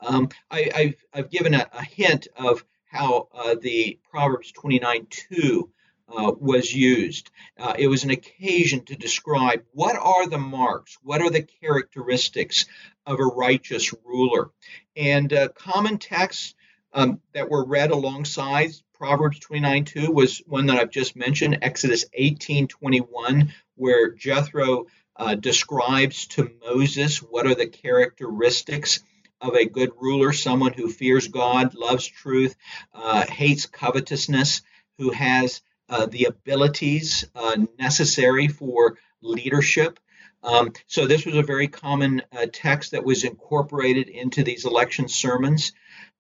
Um, 0.02 0.30
I, 0.52 0.70
have 0.74 0.96
I've 1.14 1.32
given 1.32 1.54
a, 1.54 1.66
a, 1.72 1.84
hint 1.84 2.28
of 2.36 2.66
how 2.86 3.30
uh, 3.34 3.56
the 3.60 3.98
Proverbs 4.10 4.52
29 4.52 5.08
2 5.30 5.70
uh, 6.16 6.32
was 6.40 6.74
used. 6.74 7.32
Uh, 7.58 7.74
it 7.78 7.88
was 7.88 8.04
an 8.04 8.10
occasion 8.10 8.84
to 8.86 8.96
describe 8.96 9.64
what 9.72 9.96
are 9.96 10.28
the 10.28 10.38
marks, 10.38 10.98
what 11.04 11.22
are 11.22 11.30
the 11.30 11.44
characteristics 11.44 12.66
of 13.06 13.20
a 13.20 13.24
righteous 13.24 13.94
ruler. 14.06 14.52
And 14.96 15.32
uh, 15.32 15.50
common 15.50 15.98
texts 15.98 16.56
um, 16.94 17.22
that 17.34 17.50
were 17.50 17.66
read 17.66 17.92
alongside 17.92 18.72
Proverbs 18.94 19.40
29 19.40 19.86
2 19.86 20.12
was 20.12 20.44
one 20.46 20.68
that 20.68 20.78
I've 20.78 20.92
just 20.92 21.16
mentioned, 21.16 21.60
Exodus 21.62 22.06
18 22.14 22.68
21, 22.68 23.54
where 23.76 24.12
Jethro 24.12 24.86
uh, 25.16 25.36
describes 25.36 26.28
to 26.28 26.52
Moses 26.64 27.18
what 27.18 27.48
are 27.48 27.56
the 27.56 27.68
characteristics 27.68 29.02
of 29.42 29.56
a 29.56 29.66
good 29.66 29.92
ruler, 30.00 30.32
someone 30.34 30.74
who 30.74 30.88
fears 30.88 31.28
God, 31.28 31.74
loves 31.74 32.06
truth, 32.06 32.56
uh, 32.94 33.26
hates 33.26 33.66
covetousness, 33.66 34.62
who 35.00 35.10
has 35.10 35.62
uh, 35.92 36.08
the 36.08 36.26
abilities 36.26 37.26
uh, 37.36 37.58
necessary 37.78 38.48
for 38.48 38.98
leadership. 39.22 40.00
Um, 40.42 40.72
so, 40.88 41.06
this 41.06 41.26
was 41.26 41.36
a 41.36 41.44
very 41.44 41.68
common 41.68 42.24
uh, 42.32 42.48
text 42.52 42.92
that 42.92 43.04
was 43.04 43.24
incorporated 43.24 44.10
into 44.10 44.44
these 44.44 44.66
election 44.66 45.08
sermons. 45.08 45.74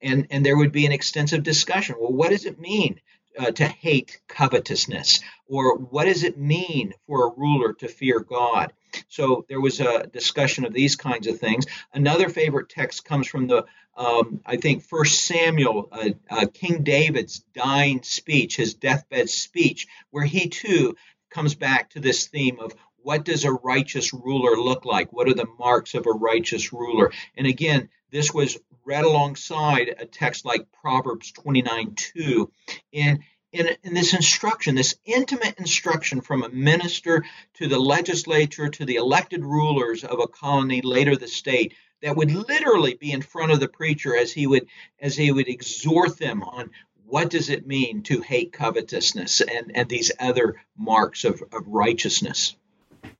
And, 0.03 0.27
and 0.29 0.45
there 0.45 0.57
would 0.57 0.71
be 0.71 0.85
an 0.85 0.91
extensive 0.91 1.41
discussion. 1.43 1.95
Well, 1.99 2.11
what 2.11 2.29
does 2.29 2.45
it 2.45 2.59
mean 2.59 2.99
uh, 3.39 3.51
to 3.51 3.65
hate 3.65 4.19
covetousness? 4.27 5.21
Or 5.47 5.77
what 5.77 6.05
does 6.05 6.23
it 6.23 6.37
mean 6.37 6.93
for 7.07 7.27
a 7.27 7.33
ruler 7.35 7.73
to 7.73 7.87
fear 7.87 8.19
God? 8.19 8.73
So 9.07 9.45
there 9.49 9.61
was 9.61 9.79
a 9.79 10.07
discussion 10.07 10.65
of 10.65 10.73
these 10.73 10.95
kinds 10.95 11.27
of 11.27 11.39
things. 11.39 11.65
Another 11.93 12.29
favorite 12.29 12.69
text 12.69 13.05
comes 13.05 13.27
from 13.27 13.47
the, 13.47 13.65
um, 13.95 14.41
I 14.45 14.57
think, 14.57 14.83
First 14.83 15.25
Samuel, 15.25 15.89
uh, 15.91 16.09
uh, 16.29 16.45
King 16.53 16.83
David's 16.83 17.39
dying 17.53 18.03
speech, 18.03 18.57
his 18.57 18.73
deathbed 18.73 19.29
speech, 19.29 19.87
where 20.11 20.25
he 20.25 20.49
too 20.49 20.95
comes 21.29 21.55
back 21.55 21.89
to 21.91 21.99
this 21.99 22.27
theme 22.27 22.59
of 22.59 22.73
what 23.03 23.25
does 23.25 23.45
a 23.45 23.51
righteous 23.51 24.13
ruler 24.13 24.57
look 24.57 24.85
like? 24.85 25.11
What 25.11 25.27
are 25.27 25.33
the 25.33 25.47
marks 25.57 25.95
of 25.95 26.05
a 26.05 26.11
righteous 26.11 26.71
ruler? 26.71 27.11
And 27.35 27.47
again, 27.47 27.89
this 28.11 28.33
was 28.33 28.57
read 28.85 29.05
alongside 29.05 29.95
a 29.97 30.05
text 30.05 30.45
like 30.45 30.71
Proverbs 30.71 31.31
29 31.31 31.95
2. 31.95 32.51
And 32.93 33.19
in, 33.51 33.69
in 33.83 33.93
this 33.93 34.13
instruction, 34.13 34.75
this 34.75 34.95
intimate 35.05 35.55
instruction 35.57 36.21
from 36.21 36.43
a 36.43 36.49
minister 36.49 37.25
to 37.55 37.67
the 37.67 37.79
legislature 37.79 38.69
to 38.69 38.85
the 38.85 38.95
elected 38.95 39.43
rulers 39.43 40.03
of 40.03 40.19
a 40.19 40.27
colony, 40.27 40.81
later 40.81 41.15
the 41.15 41.27
state, 41.27 41.73
that 42.01 42.15
would 42.15 42.31
literally 42.31 42.95
be 42.95 43.11
in 43.11 43.21
front 43.21 43.51
of 43.51 43.59
the 43.59 43.67
preacher 43.67 44.15
as 44.15 44.31
he 44.31 44.47
would 44.47 44.67
as 44.99 45.15
he 45.15 45.31
would 45.31 45.47
exhort 45.47 46.17
them 46.17 46.41
on 46.43 46.71
what 47.05 47.29
does 47.29 47.49
it 47.49 47.67
mean 47.67 48.03
to 48.03 48.21
hate 48.21 48.53
covetousness 48.53 49.41
and, 49.41 49.71
and 49.75 49.89
these 49.89 50.11
other 50.19 50.55
marks 50.77 51.25
of, 51.25 51.43
of 51.51 51.67
righteousness. 51.67 52.55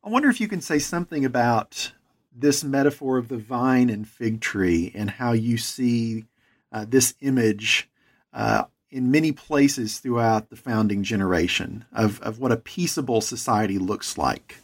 I 0.03 0.09
wonder 0.09 0.29
if 0.29 0.39
you 0.39 0.47
can 0.47 0.61
say 0.61 0.79
something 0.79 1.25
about 1.25 1.91
this 2.33 2.63
metaphor 2.63 3.17
of 3.17 3.27
the 3.27 3.37
vine 3.37 3.89
and 3.89 4.07
fig 4.07 4.39
tree 4.39 4.93
and 4.95 5.09
how 5.09 5.33
you 5.33 5.57
see 5.57 6.25
uh, 6.71 6.85
this 6.87 7.13
image 7.19 7.89
uh, 8.33 8.63
in 8.91 9.09
many 9.09 9.31
places 9.31 9.99
throughout 9.99 10.49
the 10.49 10.55
founding 10.55 11.03
generation 11.03 11.85
of, 11.93 12.21
of 12.21 12.39
what 12.39 12.51
a 12.51 12.57
peaceable 12.57 13.21
society 13.21 13.77
looks 13.77 14.17
like. 14.17 14.57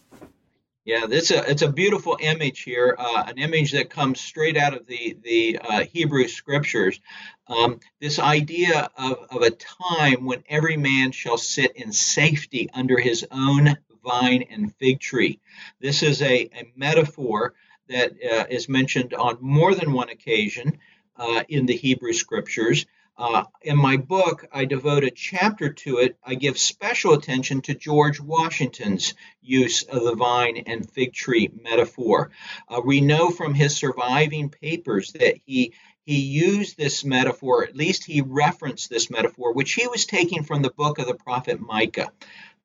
Yeah, 0.83 1.05
it's 1.09 1.31
a 1.31 1.49
it's 1.49 1.63
a 1.63 1.71
beautiful 1.71 2.17
image 2.21 2.61
here, 2.61 2.95
uh, 2.97 3.25
an 3.27 3.37
image 3.39 3.73
that 3.73 3.89
comes 3.89 4.21
straight 4.21 4.55
out 4.55 4.73
of 4.73 4.87
the 4.87 5.17
the 5.21 5.59
uh, 5.59 5.83
Hebrew 5.83 6.29
scriptures. 6.29 7.01
Um, 7.47 7.81
this 7.99 8.19
idea 8.19 8.89
of, 8.97 9.17
of 9.29 9.41
a 9.41 9.51
time 9.51 10.23
when 10.23 10.45
every 10.47 10.77
man 10.77 11.11
shall 11.11 11.37
sit 11.37 11.75
in 11.75 11.91
safety 11.91 12.69
under 12.73 12.97
his 12.97 13.25
own 13.31 13.77
vine 14.01 14.45
and 14.49 14.73
fig 14.75 15.01
tree. 15.01 15.41
This 15.81 16.03
is 16.03 16.21
a, 16.21 16.43
a 16.43 16.71
metaphor 16.77 17.53
that 17.89 18.11
uh, 18.11 18.45
is 18.49 18.69
mentioned 18.69 19.13
on 19.13 19.39
more 19.41 19.75
than 19.75 19.91
one 19.91 20.07
occasion 20.07 20.79
uh, 21.17 21.43
in 21.49 21.65
the 21.65 21.75
Hebrew 21.75 22.13
scriptures. 22.13 22.85
Uh, 23.17 23.45
in 23.63 23.75
my 23.75 23.97
book, 23.97 24.45
I 24.51 24.65
devote 24.65 25.03
a 25.03 25.09
chapter 25.09 25.73
to 25.73 25.97
it. 25.97 26.17
I 26.23 26.35
give 26.35 26.57
special 26.59 27.13
attention 27.13 27.61
to 27.61 27.73
George 27.73 28.19
Washington's 28.19 29.15
use 29.41 29.81
of 29.81 30.03
the 30.03 30.15
vine 30.15 30.63
and 30.67 30.87
fig 30.89 31.13
tree 31.13 31.49
metaphor. 31.63 32.29
Uh, 32.69 32.81
we 32.85 33.01
know 33.01 33.31
from 33.31 33.55
his 33.55 33.75
surviving 33.75 34.49
papers 34.49 35.13
that 35.13 35.39
he 35.45 35.73
he 36.05 36.19
used 36.21 36.77
this 36.77 37.03
metaphor, 37.03 37.65
at 37.65 37.75
least 37.75 38.05
he 38.05 38.21
referenced 38.21 38.89
this 38.89 39.09
metaphor, 39.09 39.51
which 39.51 39.73
he 39.73 39.87
was 39.87 40.05
taking 40.05 40.43
from 40.43 40.61
the 40.61 40.71
book 40.71 40.99
of 40.99 41.05
the 41.05 41.13
prophet 41.13 41.59
Micah. 41.59 42.13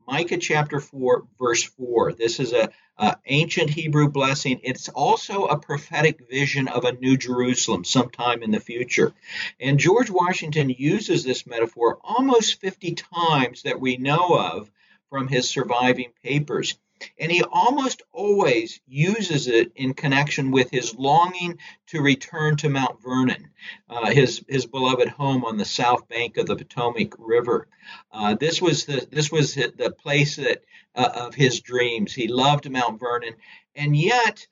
Micah 0.07 0.37
chapter 0.37 0.79
4, 0.79 1.25
verse 1.41 1.65
4. 1.65 2.13
This 2.13 2.39
is 2.39 2.53
a, 2.53 2.71
a, 3.03 3.17
ancient 3.27 3.71
Hebrew 3.71 4.09
blessing. 4.09 4.61
It's 4.63 4.89
also 4.89 5.47
a 5.47 5.59
prophetic 5.59 6.29
vision 6.31 6.69
of 6.69 6.85
a 6.85 6.93
new 6.93 7.17
Jerusalem 7.17 7.85
sometime 7.85 8.43
in 8.43 8.53
the 8.53 8.61
future. 8.61 9.13
And 9.61 9.81
George 9.81 10.09
Washington 10.09 10.71
uses 10.71 11.25
this 11.25 11.47
metaphor 11.47 11.99
almost 12.03 12.61
50 12.61 12.95
times 12.95 13.63
that 13.63 13.81
we 13.81 13.97
know 13.97 14.37
of 14.37 14.71
from 15.11 15.29
his 15.29 15.49
surviving 15.49 16.13
papers. 16.23 16.79
And 17.19 17.31
he 17.31 17.43
almost 17.43 18.03
always 18.13 18.81
uses 18.87 19.49
it 19.49 19.73
in 19.77 19.95
connection 19.95 20.51
with 20.51 20.71
his 20.71 20.95
longing 20.95 21.59
to 21.89 22.01
return 22.01 22.57
to 22.59 22.69
Mount 22.69 23.03
Vernon, 23.03 23.51
uh, 23.89 24.11
his, 24.11 24.45
his 24.49 24.67
beloved 24.67 25.09
home 25.09 25.45
on 25.45 25.57
the 25.57 25.65
south 25.65 26.09
bank 26.09 26.37
of 26.37 26.47
the 26.47 26.57
Potomac 26.57 27.15
River. 27.19 27.69
Uh, 28.13 28.35
this 28.35 28.61
was 28.61 28.85
the 28.85 29.07
this 29.11 29.31
was 29.31 29.55
the 29.55 29.95
place 29.99 30.37
that 30.37 30.63
uh, 30.95 31.11
of 31.15 31.35
his 31.35 31.61
dreams. 31.61 32.13
He 32.13 32.29
loved 32.29 32.71
Mount 32.71 33.01
Vernon, 33.01 33.35
and 33.75 33.97
yet 33.97 34.47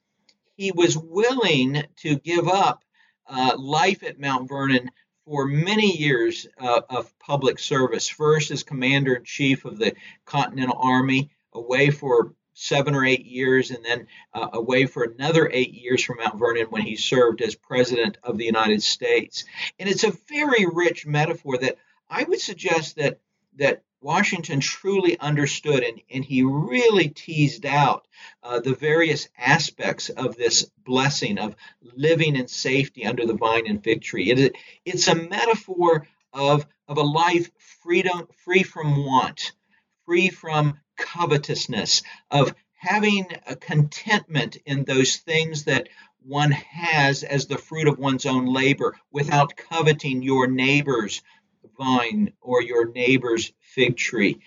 he 0.56 0.72
was 0.72 0.96
willing 0.96 1.82
to 1.96 2.16
give 2.16 2.48
up 2.48 2.84
uh, 3.26 3.56
life 3.58 4.02
at 4.02 4.20
Mount 4.20 4.48
Vernon 4.48 4.90
for 5.24 5.46
many 5.46 5.96
years 5.96 6.46
uh, 6.58 6.80
of 6.90 7.16
public 7.18 7.58
service. 7.58 8.08
First 8.08 8.50
as 8.50 8.62
commander 8.62 9.14
in 9.14 9.24
chief 9.24 9.64
of 9.64 9.78
the 9.78 9.94
Continental 10.24 10.76
Army, 10.78 11.30
away 11.52 11.90
for 11.90 12.34
seven 12.60 12.94
or 12.94 13.06
eight 13.06 13.24
years, 13.24 13.70
and 13.70 13.82
then 13.82 14.06
uh, 14.34 14.48
away 14.52 14.84
for 14.84 15.02
another 15.02 15.48
eight 15.50 15.72
years 15.72 16.04
from 16.04 16.18
Mount 16.18 16.38
Vernon 16.38 16.66
when 16.66 16.82
he 16.82 16.94
served 16.94 17.40
as 17.40 17.54
president 17.54 18.18
of 18.22 18.36
the 18.36 18.44
United 18.44 18.82
States. 18.82 19.44
And 19.78 19.88
it's 19.88 20.04
a 20.04 20.16
very 20.28 20.66
rich 20.70 21.06
metaphor 21.06 21.56
that 21.56 21.78
I 22.10 22.24
would 22.24 22.40
suggest 22.40 22.96
that 22.96 23.18
that 23.56 23.82
Washington 24.02 24.60
truly 24.60 25.18
understood 25.18 25.82
and, 25.82 26.00
and 26.10 26.24
he 26.24 26.42
really 26.42 27.08
teased 27.08 27.64
out 27.64 28.06
uh, 28.42 28.60
the 28.60 28.74
various 28.74 29.28
aspects 29.38 30.08
of 30.10 30.36
this 30.36 30.70
blessing 30.84 31.38
of 31.38 31.56
living 31.96 32.36
in 32.36 32.46
safety 32.46 33.04
under 33.06 33.26
the 33.26 33.34
vine 33.34 33.66
and 33.66 33.82
fig 33.82 34.02
tree. 34.02 34.30
It, 34.30 34.54
it's 34.84 35.08
a 35.08 35.14
metaphor 35.14 36.06
of, 36.32 36.66
of 36.88 36.98
a 36.98 37.02
life 37.02 37.50
freedom, 37.58 38.28
free 38.44 38.62
from 38.62 39.04
want, 39.04 39.52
free 40.06 40.30
from 40.30 40.78
covetousness, 41.00 42.02
of 42.30 42.54
having 42.74 43.26
a 43.46 43.56
contentment 43.56 44.56
in 44.64 44.84
those 44.84 45.16
things 45.16 45.64
that 45.64 45.88
one 46.22 46.50
has 46.50 47.22
as 47.22 47.46
the 47.46 47.58
fruit 47.58 47.88
of 47.88 47.98
one's 47.98 48.26
own 48.26 48.46
labor 48.46 48.94
without 49.10 49.56
coveting 49.56 50.22
your 50.22 50.46
neighbor's 50.46 51.22
vine 51.78 52.32
or 52.40 52.62
your 52.62 52.90
neighbor's 52.92 53.52
fig 53.60 53.96
tree. 53.96 54.40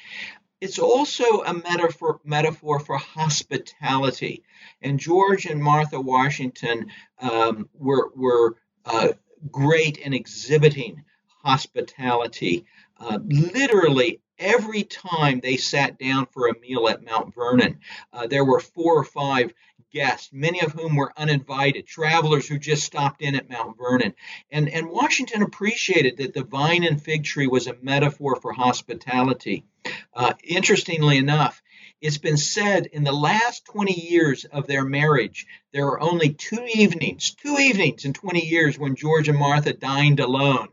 It's 0.61 0.79
also 0.79 1.43
a 1.43 1.53
metaphor, 1.53 2.21
metaphor 2.23 2.79
for 2.79 2.97
hospitality. 2.97 4.43
And 4.81 4.99
George 4.99 5.45
and 5.45 5.61
Martha 5.61 5.99
Washington 5.99 6.87
um, 7.19 7.69
were, 7.73 8.11
were 8.15 8.55
uh, 8.85 9.09
great 9.51 9.97
in 9.97 10.13
exhibiting 10.13 11.03
hospitality. 11.43 12.65
Uh, 12.97 13.19
literally 13.25 14.21
every 14.39 14.83
time 14.83 15.39
they 15.39 15.57
sat 15.57 15.97
down 15.99 16.25
for 16.27 16.47
a 16.47 16.59
meal 16.59 16.87
at 16.89 17.03
Mount 17.03 17.33
Vernon, 17.33 17.79
uh, 18.11 18.27
there 18.27 18.45
were 18.45 18.59
four 18.59 18.97
or 18.97 19.03
five 19.03 19.53
guests, 19.93 20.29
many 20.33 20.59
of 20.61 20.73
whom 20.73 20.95
were 20.95 21.13
uninvited, 21.15 21.85
travelers 21.85 22.47
who 22.47 22.57
just 22.57 22.83
stopped 22.83 23.21
in 23.21 23.35
at 23.35 23.49
Mount 23.49 23.77
Vernon. 23.77 24.13
And, 24.51 24.67
and 24.67 24.89
Washington 24.89 25.43
appreciated 25.43 26.17
that 26.17 26.33
the 26.33 26.43
vine 26.43 26.83
and 26.83 27.01
fig 27.01 27.23
tree 27.23 27.47
was 27.47 27.67
a 27.67 27.77
metaphor 27.81 28.35
for 28.35 28.51
hospitality. 28.53 29.65
Uh, 30.13 30.33
interestingly 30.43 31.17
enough, 31.17 31.61
it's 32.01 32.17
been 32.17 32.37
said 32.37 32.87
in 32.87 33.03
the 33.03 33.13
last 33.13 33.65
20 33.65 33.93
years 33.93 34.45
of 34.45 34.67
their 34.67 34.83
marriage, 34.83 35.45
there 35.71 35.87
are 35.87 36.01
only 36.01 36.33
two 36.33 36.65
evenings, 36.73 37.31
two 37.31 37.55
evenings 37.57 38.03
in 38.03 38.13
20 38.13 38.45
years 38.45 38.77
when 38.77 38.95
George 38.95 39.29
and 39.29 39.37
Martha 39.37 39.73
dined 39.73 40.19
alone 40.19 40.69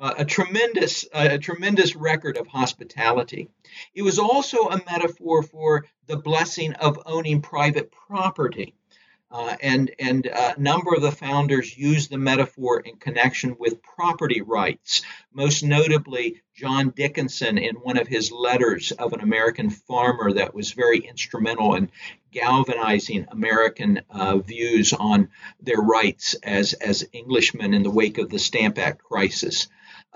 uh, 0.00 0.14
a 0.18 0.24
tremendous, 0.24 1.04
uh, 1.12 1.28
a 1.32 1.38
tremendous 1.38 1.96
record 1.96 2.36
of 2.36 2.46
hospitality. 2.46 3.48
It 3.94 4.02
was 4.02 4.18
also 4.18 4.68
a 4.68 4.82
metaphor 4.84 5.42
for 5.42 5.86
the 6.06 6.16
blessing 6.16 6.74
of 6.74 7.02
owning 7.06 7.42
private 7.42 7.90
property. 7.90 8.74
Uh, 9.30 9.54
and 9.60 9.90
and 9.98 10.24
a 10.24 10.58
number 10.58 10.94
of 10.94 11.02
the 11.02 11.12
founders 11.12 11.76
used 11.76 12.10
the 12.10 12.16
metaphor 12.16 12.80
in 12.80 12.96
connection 12.96 13.56
with 13.58 13.82
property 13.82 14.40
rights. 14.40 15.02
Most 15.34 15.62
notably, 15.62 16.40
John 16.54 16.90
Dickinson, 16.96 17.58
in 17.58 17.74
one 17.76 17.98
of 17.98 18.08
his 18.08 18.32
letters 18.32 18.90
of 18.92 19.12
an 19.12 19.20
American 19.20 19.68
farmer, 19.68 20.32
that 20.32 20.54
was 20.54 20.72
very 20.72 21.00
instrumental 21.00 21.74
in 21.74 21.90
galvanizing 22.32 23.26
American 23.30 24.00
uh, 24.08 24.38
views 24.38 24.94
on 24.94 25.28
their 25.60 25.80
rights 25.80 26.34
as 26.42 26.72
as 26.72 27.06
Englishmen 27.12 27.74
in 27.74 27.82
the 27.82 27.90
wake 27.90 28.16
of 28.16 28.30
the 28.30 28.38
Stamp 28.38 28.78
Act 28.78 29.02
crisis. 29.04 29.68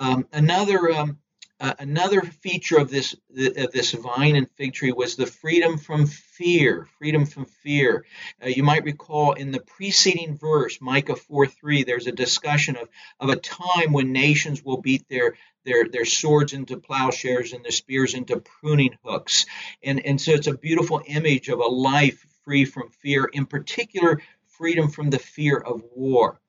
Um, 0.03 0.27
another 0.33 0.93
um, 0.93 1.19
uh, 1.61 1.75
another 1.79 2.23
feature 2.23 2.77
of 2.77 2.91
this 2.91 3.15
of 3.57 3.71
this 3.71 3.93
vine 3.93 4.35
and 4.35 4.51
fig 4.57 4.73
tree 4.73 4.91
was 4.91 5.15
the 5.15 5.27
freedom 5.27 5.79
from 5.79 6.07
fear. 6.07 6.89
Freedom 6.99 7.25
from 7.25 7.45
fear. 7.45 8.05
Uh, 8.45 8.49
you 8.49 8.65
might 8.65 8.83
recall 8.83 9.35
in 9.35 9.53
the 9.53 9.61
preceding 9.61 10.37
verse, 10.37 10.81
Micah 10.81 11.15
four 11.15 11.47
three. 11.47 11.85
there's 11.85 12.09
a 12.09 12.13
discussion 12.13 12.75
of, 12.77 12.89
of 13.21 13.29
a 13.29 13.37
time 13.37 13.93
when 13.93 14.11
nations 14.11 14.65
will 14.65 14.79
beat 14.79 15.09
their 15.09 15.37
their 15.65 15.89
their 15.89 16.05
swords 16.05 16.53
into 16.53 16.79
plowshares 16.79 17.53
and 17.53 17.65
their 17.65 17.71
spears 17.71 18.15
into 18.15 18.41
pruning 18.41 18.99
hooks. 19.05 19.47
And 19.85 20.05
and 20.05 20.21
so 20.21 20.33
it's 20.33 20.49
a 20.49 20.59
beautiful 20.59 21.01
image 21.07 21.49
of 21.49 21.61
a 21.61 21.75
life 21.93 22.27
free 22.45 22.65
from 22.65 22.91
fear, 22.91 23.27
in 23.33 23.47
particular, 23.47 24.21
freedom 24.49 24.91
from 24.91 25.11
the 25.11 25.21
fear 25.21 25.59
of 25.59 25.81
war. 25.95 26.41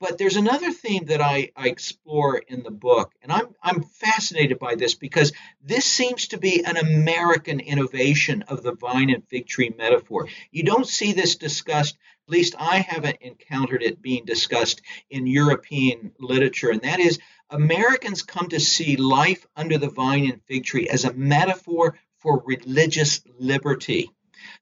But 0.00 0.16
there's 0.16 0.36
another 0.36 0.70
theme 0.70 1.06
that 1.06 1.20
I, 1.20 1.50
I, 1.56 1.66
explore 1.66 2.38
in 2.38 2.62
the 2.62 2.70
book, 2.70 3.12
and 3.20 3.32
I'm, 3.32 3.54
I'm 3.60 3.82
fascinated 3.82 4.60
by 4.60 4.76
this 4.76 4.94
because 4.94 5.32
this 5.60 5.84
seems 5.84 6.28
to 6.28 6.38
be 6.38 6.64
an 6.64 6.76
American 6.76 7.58
innovation 7.58 8.42
of 8.42 8.62
the 8.62 8.74
vine 8.74 9.10
and 9.10 9.26
fig 9.26 9.48
tree 9.48 9.74
metaphor. 9.76 10.28
You 10.52 10.62
don't 10.62 10.86
see 10.86 11.12
this 11.12 11.34
discussed, 11.34 11.96
at 12.28 12.32
least 12.32 12.54
I 12.56 12.78
haven't 12.78 13.22
encountered 13.22 13.82
it 13.82 14.00
being 14.00 14.24
discussed 14.24 14.82
in 15.10 15.26
European 15.26 16.12
literature, 16.20 16.70
and 16.70 16.82
that 16.82 17.00
is 17.00 17.18
Americans 17.50 18.22
come 18.22 18.48
to 18.50 18.60
see 18.60 18.96
life 18.96 19.46
under 19.56 19.78
the 19.78 19.90
vine 19.90 20.30
and 20.30 20.40
fig 20.44 20.64
tree 20.64 20.88
as 20.88 21.04
a 21.06 21.12
metaphor 21.12 21.98
for 22.18 22.44
religious 22.46 23.20
liberty. 23.36 24.10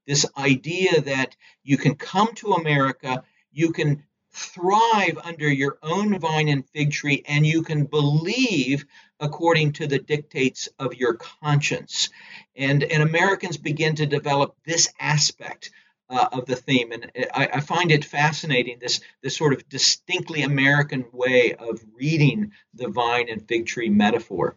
This 0.07 0.25
idea 0.38 1.03
that 1.03 1.37
you 1.62 1.77
can 1.77 1.94
come 1.94 2.33
to 2.37 2.53
America, 2.53 3.22
you 3.53 3.72
can 3.72 4.05
thrive 4.37 5.18
under 5.25 5.51
your 5.51 5.79
own 5.83 6.18
vine 6.18 6.49
and 6.49 6.68
fig 6.68 6.92
tree, 6.92 7.25
and 7.27 7.46
you 7.46 7.62
can 7.62 7.85
believe 7.85 8.85
according 9.18 9.72
to 9.72 9.87
the 9.87 9.99
dictates 9.99 10.68
of 10.79 10.94
your 10.94 11.14
conscience. 11.14 12.11
And, 12.55 12.83
and 12.83 13.03
Americans 13.03 13.57
begin 13.57 13.96
to 13.96 14.07
develop 14.07 14.55
this 14.64 14.92
aspect 15.01 15.70
uh, 16.11 16.29
of 16.33 16.46
the 16.46 16.55
theme. 16.55 16.92
And 16.92 17.11
I, 17.35 17.49
I, 17.55 17.61
find 17.61 17.90
it 17.90 18.05
fascinating, 18.05 18.79
this, 18.79 19.01
this 19.22 19.37
sort 19.37 19.55
of 19.55 19.68
distinctly 19.68 20.42
American 20.42 21.07
way 21.12 21.55
of 21.55 21.81
reading 21.94 22.53
the 22.75 22.88
vine 22.88 23.29
and 23.29 23.46
fig 23.49 23.66
tree 23.66 23.88
metaphor. 23.88 24.57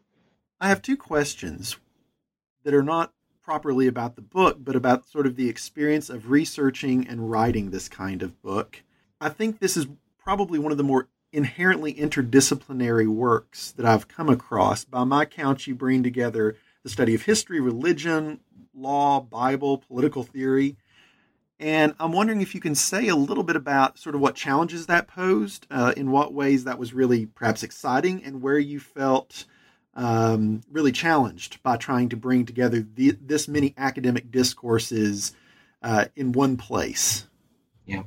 I 0.62 0.68
have 0.68 0.82
two 0.82 0.98
questions 0.98 1.78
that 2.64 2.74
are 2.74 2.84
not 2.84 3.14
properly 3.42 3.88
about 3.88 4.16
the 4.16 4.22
book, 4.22 4.58
but 4.60 4.76
about 4.76 5.08
sort 5.08 5.26
of 5.26 5.38
the 5.38 5.50
experience 5.50 6.10
of 6.10 6.30
researching 6.30 7.08
and 7.08 7.32
writing 7.32 7.72
this 7.72 7.90
kind 7.90 8.22
of 8.22 8.40
book. 8.44 8.84
I 9.22 9.30
think 9.30 9.60
this 9.60 9.76
is 9.76 9.88
probably 10.18 10.60
one 10.60 10.72
of 10.72 10.78
the 10.78 10.84
more 10.84 11.08
inherently 11.32 11.94
interdisciplinary 11.94 13.08
works 13.08 13.72
that 13.74 13.86
I've 13.86 14.08
come 14.08 14.30
across. 14.30 14.86
By 14.86 15.04
my 15.04 15.26
count, 15.26 15.68
you 15.68 15.76
bring 15.76 16.04
together 16.04 16.56
the 16.84 16.90
study 16.90 17.14
of 17.14 17.24
history, 17.24 17.60
religion, 17.60 18.40
law, 18.74 19.20
Bible, 19.20 19.80
political 19.80 20.24
theory. 20.24 20.78
And 21.60 21.94
I'm 22.00 22.14
wondering 22.14 22.42
if 22.42 22.56
you 22.56 22.62
can 22.62 22.74
say 22.74 23.10
a 23.10 23.16
little 23.16 23.44
bit 23.44 23.58
about 23.58 24.00
sort 24.00 24.16
of 24.16 24.22
what 24.22 24.36
challenges 24.36 24.86
that 24.88 25.08
posed, 25.08 25.68
uh, 25.70 25.94
in 25.98 26.10
what 26.10 26.34
ways 26.34 26.64
that 26.64 26.80
was 26.80 26.94
really 26.94 27.26
perhaps 27.26 27.64
exciting, 27.64 28.24
and 28.24 28.42
where 28.42 28.58
you 28.58 28.80
felt 28.80 29.46
um, 29.94 30.62
really 30.72 30.94
challenged 30.94 31.62
by 31.62 31.76
trying 31.76 32.10
to 32.10 32.16
bring 32.16 32.46
together 32.46 32.86
the, 32.96 33.18
this 33.20 33.50
many 33.50 33.74
academic 33.78 34.32
discourses 34.32 35.34
uh, 35.84 36.06
in 36.16 36.32
one 36.32 36.56
place. 36.56 37.28
Yeah. 37.86 38.04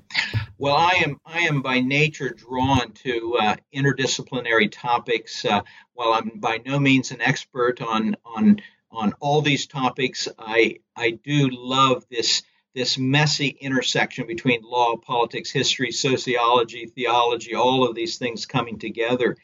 Well, 0.62 0.77
I 0.77 1.03
am 1.05 1.18
I 1.27 1.40
am 1.40 1.61
by 1.61 1.81
nature 1.81 2.29
drawn 2.29 2.92
to 2.92 3.37
uh, 3.37 3.57
interdisciplinary 3.75 4.70
topics. 4.70 5.44
Uh, 5.44 5.62
while 5.94 6.12
I'm 6.12 6.38
by 6.38 6.61
no 6.64 6.79
means 6.79 7.11
an 7.11 7.20
expert 7.20 7.83
on 7.83 8.14
on 8.25 8.61
on 8.88 9.12
all 9.18 9.42
these 9.42 9.66
topics, 9.66 10.29
I 10.38 10.79
I 10.94 11.18
do 11.25 11.48
love 11.51 12.05
this 12.12 12.44
this 12.77 12.96
messy 12.96 13.48
intersection 13.48 14.29
between 14.29 14.62
law, 14.62 14.96
politics, 14.98 15.51
history, 15.51 15.90
sociology, 15.90 16.87
theology, 16.87 17.57
all 17.57 17.83
of 17.83 17.96
these 17.96 18.18
things 18.18 18.46
coming 18.46 18.79
together. 18.79 19.37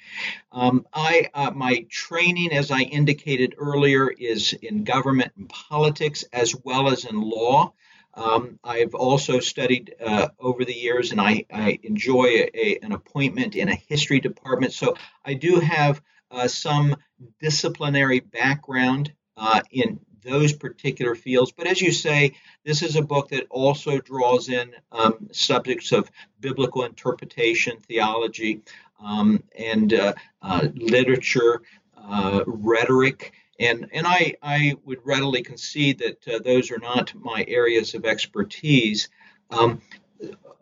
Um, 0.53 0.87
I 0.95 1.31
uh, 1.35 1.51
my 1.51 1.85
training, 1.91 2.53
as 2.53 2.71
I 2.71 2.83
indicated 2.83 3.57
earlier, 3.59 4.09
is 4.09 4.53
in 4.53 4.85
government 4.85 5.33
and 5.37 5.49
politics 5.49 6.25
as 6.33 6.55
well 6.63 6.89
as 6.89 7.05
in 7.05 7.21
law. 7.21 7.73
Um, 8.19 8.59
I've 8.65 8.95
also 8.95 9.39
studied 9.39 9.95
uh, 10.05 10.29
over 10.41 10.65
the 10.65 10.75
years, 10.75 11.13
and 11.13 11.21
I, 11.21 11.45
I 11.53 11.79
enjoy 11.85 12.25
a, 12.25 12.51
a, 12.53 12.79
an 12.83 12.93
appointment 12.93 13.55
in 13.55 13.69
a 13.69 13.75
history 13.75 14.19
department. 14.19 14.73
So 14.73 14.95
I 15.25 15.35
do 15.35 15.61
have 15.61 16.03
uh, 16.31 16.49
some 16.49 16.97
disciplinary 17.41 18.21
background 18.21 19.13
uh, 19.37 19.61
in 19.71 20.01
those 20.25 20.53
particular 20.53 21.15
fields. 21.15 21.53
But 21.53 21.69
as 21.69 21.81
you 21.81 21.93
say, 21.93 22.35
this 22.65 22.83
is 22.83 22.97
a 22.97 23.03
book 23.03 23.29
that 23.29 23.47
also 23.51 23.99
draws 23.99 24.49
in 24.49 24.73
um, 24.91 25.29
subjects 25.33 25.93
of 25.93 26.11
biblical 26.41 26.85
interpretation, 26.85 27.79
theology, 27.79 28.63
um, 29.01 29.45
and 29.57 29.95
uh, 29.95 30.15
uh, 30.43 30.67
literature, 30.75 31.63
uh, 31.97 32.43
rhetoric. 32.47 33.33
And, 33.59 33.89
and 33.93 34.07
I, 34.07 34.35
I 34.43 34.77
would 34.85 35.05
readily 35.05 35.43
concede 35.43 35.99
that 35.99 36.29
uh, 36.29 36.39
those 36.39 36.71
are 36.71 36.79
not 36.79 37.15
my 37.15 37.45
areas 37.49 37.95
of 37.95 38.05
expertise. 38.05 39.09
Um, 39.51 39.81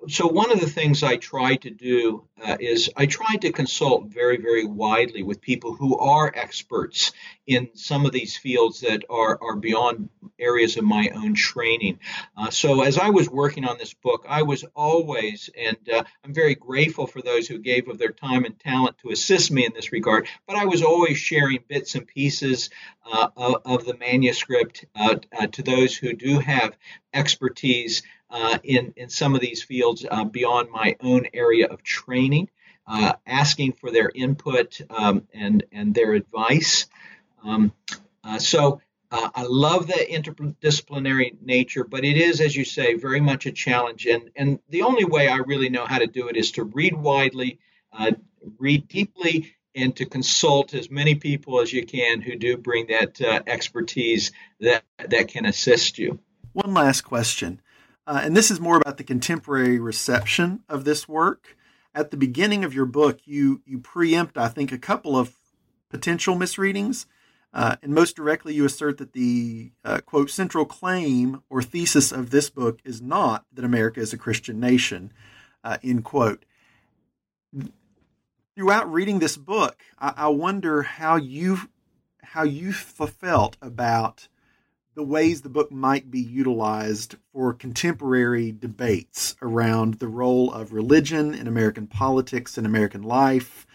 so 0.09 0.27
one 0.27 0.53
of 0.53 0.61
the 0.61 0.69
things 0.69 1.03
I 1.03 1.17
try 1.17 1.57
to 1.57 1.71
do 1.71 2.25
uh, 2.43 2.57
is 2.61 2.91
I 2.97 3.07
try 3.07 3.37
to 3.37 3.51
consult 3.51 4.07
very, 4.07 4.37
very 4.37 4.65
widely 4.65 5.23
with 5.23 5.41
people 5.41 5.75
who 5.75 5.99
are 5.99 6.33
experts 6.35 7.13
in 7.47 7.71
some 7.75 8.07
of 8.07 8.13
these 8.13 8.37
fields 8.37 8.81
that 8.81 9.05
are, 9.11 9.39
are 9.43 9.57
beyond 9.57 10.09
areas 10.39 10.77
of 10.77 10.85
my 10.85 11.11
own 11.15 11.35
training. 11.35 11.99
Uh, 12.37 12.51
so 12.51 12.83
as 12.83 12.99
I 12.99 13.11
was 13.11 13.29
working 13.29 13.65
on 13.65 13.79
this 13.79 13.95
book, 13.95 14.27
I 14.29 14.43
was 14.43 14.65
always, 14.75 15.51
and 15.59 15.77
uh, 15.93 16.05
I'm 16.25 16.35
very 16.35 16.55
grateful 16.55 17.07
for 17.07 17.23
those 17.23 17.49
who 17.49 17.59
gave 17.59 17.89
of 17.89 17.99
their 17.99 18.13
time 18.13 18.45
and 18.45 18.59
talent 18.59 18.99
to 18.99 19.11
assist 19.11 19.51
me 19.51 19.65
in 19.65 19.73
this 19.75 19.93
regard, 19.93 20.29
but 20.47 20.57
I 20.57 20.67
was 20.67 20.83
always 20.83 21.19
sharing 21.19 21.61
bits 21.69 21.95
and 21.95 22.07
pieces 22.07 22.71
uh, 23.11 23.29
of, 23.37 23.63
of, 23.65 23.85
the 23.85 23.97
manuscript 23.97 24.85
uh, 24.97 25.17
uh, 25.39 25.47
to 25.47 25.63
those 25.63 25.97
who 25.97 26.13
do 26.13 26.41
have 26.41 26.77
expertise 27.15 28.03
uh, 28.31 28.59
in, 28.65 28.93
in 28.97 29.09
some 29.09 29.35
of 29.35 29.41
these 29.41 29.63
fields 29.63 30.05
uh, 30.11 30.25
beyond 30.25 30.71
my 30.71 30.97
own 31.01 31.27
area 31.33 31.67
of 31.67 31.83
training, 31.83 32.49
uh, 32.87 33.13
asking 33.27 33.73
for 33.73 33.91
their 33.91 34.11
input 34.15 34.81
um, 34.91 35.27
and, 35.33 35.65
and 35.73 35.95
their 35.95 36.13
advice. 36.13 36.87
Um, 37.45 37.73
uh, 38.25 38.39
so 38.39 38.81
uh, 39.11 39.29
I 39.35 39.45
love 39.49 39.87
the 39.87 39.95
interdisciplinary 39.95 41.41
nature, 41.41 41.85
but 41.85 42.05
it 42.05 42.17
is, 42.17 42.41
as 42.41 42.57
you 42.57 42.65
say, 42.65 42.95
very 42.95 43.21
much 43.21 43.47
a 43.47 43.53
challenge. 43.53 44.07
And, 44.07 44.31
and 44.35 44.59
the 44.69 44.83
only 44.83 45.05
way 45.05 45.29
I 45.29 45.37
really 45.37 45.69
know 45.69 45.87
how 45.87 45.99
to 45.99 46.07
do 46.07 46.29
it 46.29 46.37
is 46.37 46.53
to 46.53 46.65
read 46.65 46.97
widely, 46.97 47.61
uh, 47.93 48.13
read 48.59 48.89
deeply, 48.89 49.55
and 49.75 49.95
to 49.97 50.07
consult 50.07 50.75
as 50.75 50.91
many 50.91 51.15
people 51.15 51.61
as 51.61 51.73
you 51.73 51.85
can 51.85 52.23
who 52.23 52.35
do 52.35 52.57
bring 52.57 52.87
that 52.87 53.21
expertise 53.47 54.33
that, 54.59 54.83
that 55.07 55.29
can 55.29 55.45
assist 55.45 55.99
you. 55.99 56.19
One 56.55 56.73
last 56.73 57.03
question. 57.03 57.61
Uh, 58.07 58.21
and 58.23 58.37
this 58.37 58.51
is 58.51 58.61
more 58.61 58.77
about 58.77 58.99
the 58.99 59.05
contemporary 59.05 59.79
reception 59.79 60.61
of 60.69 60.85
this 60.85 61.09
work. 61.09 61.57
At 61.95 62.11
the 62.11 62.17
beginning 62.17 62.65
of 62.65 62.75
your 62.75 62.87
book, 62.87 63.21
you 63.25 63.63
you 63.65 63.79
preempt, 63.79 64.37
I 64.37 64.49
think, 64.49 64.71
a 64.71 64.79
couple 64.79 65.17
of 65.17 65.35
potential 65.89 66.35
misreadings. 66.37 67.07
Uh, 67.53 67.77
and 67.83 67.95
most 67.95 68.17
directly, 68.17 68.55
you 68.55 68.67
assert 68.67 68.99
that 68.99 69.15
the 69.15 69.73
uh, 69.83 70.01
quote 70.05 70.31
central 70.31 70.67
claim 70.67 71.43
or 71.49 71.63
thesis 71.63 72.13
of 72.13 72.31
this 72.31 72.51
book 72.51 72.81
is 72.85 73.01
not 73.01 73.47
that 73.53 73.65
America 73.65 73.99
is 73.99 74.13
a 74.13 74.19
Christian 74.19 74.61
nation. 74.61 75.13
Uh, 75.65 75.79
end 75.83 76.05
quote. 76.05 76.45
Throughout 78.55 78.93
reading 78.93 79.19
this 79.19 79.37
book, 79.37 79.83
I, 79.99 80.13
I 80.17 80.29
wonder 80.29 80.83
how 80.83 81.17
you 81.17 81.71
how 82.23 82.43
you 82.43 82.73
felt 82.73 83.57
about 83.63 84.29
the 84.97 85.03
ways 85.03 85.43
the 85.43 85.51
book 85.51 85.71
might 85.71 86.11
be 86.11 86.21
utilized 86.21 87.17
for 87.31 87.53
contemporary 87.53 88.51
debates 88.51 89.37
around 89.43 89.95
the 89.95 90.09
role 90.09 90.51
of 90.51 90.73
religion 90.73 91.35
in 91.35 91.47
American 91.47 91.87
politics 91.87 92.57
and 92.57 92.67
American 92.67 93.03
life. 93.03 93.67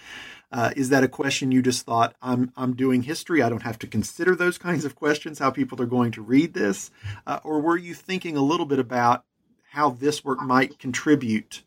Uh, 0.52 0.72
is 0.76 0.90
that 0.90 1.04
a 1.04 1.08
question 1.08 1.52
you 1.52 1.62
just 1.62 1.86
thought 1.86 2.16
I'm 2.22 2.52
I'm 2.58 2.76
doing 2.76 3.04
history? 3.04 3.42
I 3.42 3.50
don't 3.50 3.62
have 3.62 3.80
to 3.80 3.88
consider 3.88 4.36
those 4.36 4.58
kinds 4.58 4.84
of 4.84 4.96
questions. 4.96 5.38
How 5.38 5.52
people 5.52 5.80
are 5.80 5.86
going 5.86 6.12
to 6.14 6.24
read 6.24 6.56
this, 6.56 6.90
uh, 7.28 7.40
or 7.44 7.62
were 7.62 7.78
you 7.78 7.94
thinking 7.94 8.36
a 8.36 8.42
little 8.42 8.66
bit 8.66 8.80
about 8.80 9.24
how 9.70 9.92
this 9.92 10.26
work 10.26 10.42
might 10.42 10.80
contribute 10.80 11.64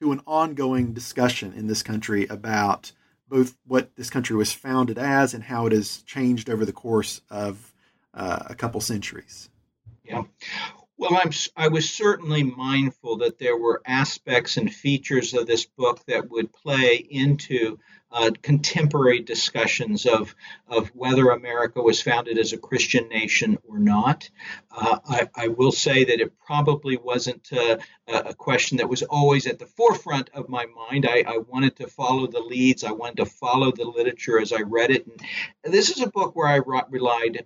to 0.00 0.12
an 0.12 0.20
ongoing 0.26 0.92
discussion 0.92 1.54
in 1.54 1.66
this 1.66 1.82
country 1.82 2.26
about 2.26 2.92
both 3.26 3.56
what 3.66 3.96
this 3.96 4.10
country 4.10 4.36
was 4.36 4.52
founded 4.52 4.98
as 4.98 5.32
and 5.32 5.44
how 5.44 5.66
it 5.66 5.72
has 5.72 6.02
changed 6.02 6.50
over 6.50 6.64
the 6.64 6.72
course 6.72 7.22
of 7.30 7.69
uh, 8.14 8.44
a 8.46 8.54
couple 8.54 8.80
centuries. 8.80 9.48
Yeah. 10.04 10.22
Well, 11.00 11.16
I'm, 11.16 11.30
I 11.56 11.68
was 11.68 11.88
certainly 11.88 12.42
mindful 12.42 13.16
that 13.18 13.38
there 13.38 13.56
were 13.56 13.80
aspects 13.86 14.58
and 14.58 14.70
features 14.70 15.32
of 15.32 15.46
this 15.46 15.64
book 15.64 16.04
that 16.06 16.30
would 16.30 16.52
play 16.52 16.96
into 16.96 17.78
uh, 18.12 18.30
contemporary 18.42 19.20
discussions 19.20 20.04
of, 20.04 20.34
of 20.68 20.88
whether 20.88 21.30
America 21.30 21.80
was 21.80 22.02
founded 22.02 22.36
as 22.38 22.52
a 22.52 22.58
Christian 22.58 23.08
nation 23.08 23.56
or 23.66 23.78
not. 23.78 24.28
Uh, 24.70 24.98
I, 25.08 25.28
I, 25.36 25.48
will 25.48 25.72
say 25.72 26.04
that 26.04 26.20
it 26.20 26.38
probably 26.38 26.96
wasn't 26.96 27.50
uh, 27.52 27.78
a 28.08 28.34
question 28.34 28.78
that 28.78 28.88
was 28.88 29.02
always 29.02 29.46
at 29.46 29.58
the 29.58 29.66
forefront 29.66 30.28
of 30.34 30.48
my 30.48 30.66
mind. 30.66 31.06
I, 31.08 31.24
I, 31.26 31.38
wanted 31.38 31.76
to 31.76 31.86
follow 31.86 32.26
the 32.26 32.40
leads, 32.40 32.84
I 32.84 32.92
wanted 32.92 33.18
to 33.18 33.26
follow 33.26 33.70
the 33.70 33.84
literature 33.84 34.40
as 34.40 34.52
I 34.52 34.62
read 34.62 34.90
it. 34.90 35.06
And 35.64 35.72
this 35.72 35.90
is 35.90 36.02
a 36.02 36.10
book 36.10 36.34
where 36.34 36.48
I 36.48 36.56
relied 36.90 37.44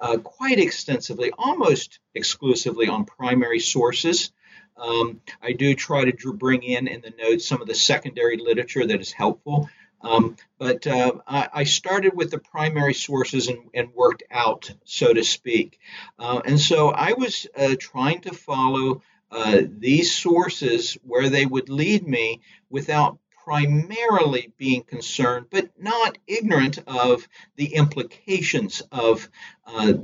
uh, 0.00 0.18
quite 0.18 0.58
extensively, 0.58 1.32
almost 1.36 1.98
exclusively 2.14 2.88
on 2.88 3.04
primary 3.04 3.58
sources. 3.58 4.32
Um, 4.76 5.20
I 5.42 5.52
do 5.52 5.74
try 5.74 6.10
to 6.10 6.32
bring 6.32 6.62
in 6.62 6.86
in 6.86 7.00
the 7.00 7.12
notes 7.18 7.46
some 7.46 7.60
of 7.60 7.66
the 7.66 7.74
secondary 7.74 8.36
literature 8.36 8.86
that 8.86 9.00
is 9.00 9.12
helpful. 9.12 9.68
Um, 10.00 10.36
but 10.58 10.86
uh, 10.86 11.12
I, 11.26 11.48
I, 11.52 11.64
started 11.64 12.14
with 12.14 12.30
the 12.30 12.38
primary 12.38 12.94
sources 12.94 13.48
and, 13.48 13.58
and 13.74 13.92
worked 13.92 14.22
out, 14.30 14.70
so 14.84 15.12
to 15.12 15.24
speak. 15.24 15.80
Uh, 16.20 16.40
and 16.44 16.60
so 16.60 16.90
I 16.90 17.14
was 17.14 17.48
uh, 17.56 17.74
trying 17.80 18.20
to 18.20 18.32
follow 18.32 19.02
uh, 19.32 19.62
these 19.66 20.14
sources 20.14 20.96
where 21.02 21.28
they 21.28 21.44
would 21.44 21.68
lead 21.68 22.06
me 22.06 22.42
without 22.70 23.18
primarily 23.48 24.52
being 24.58 24.82
concerned, 24.82 25.46
but 25.50 25.70
not 25.80 26.18
ignorant 26.26 26.78
of 26.86 27.26
the 27.56 27.74
implications 27.76 28.82
of 28.92 29.26
uh, 29.66 29.94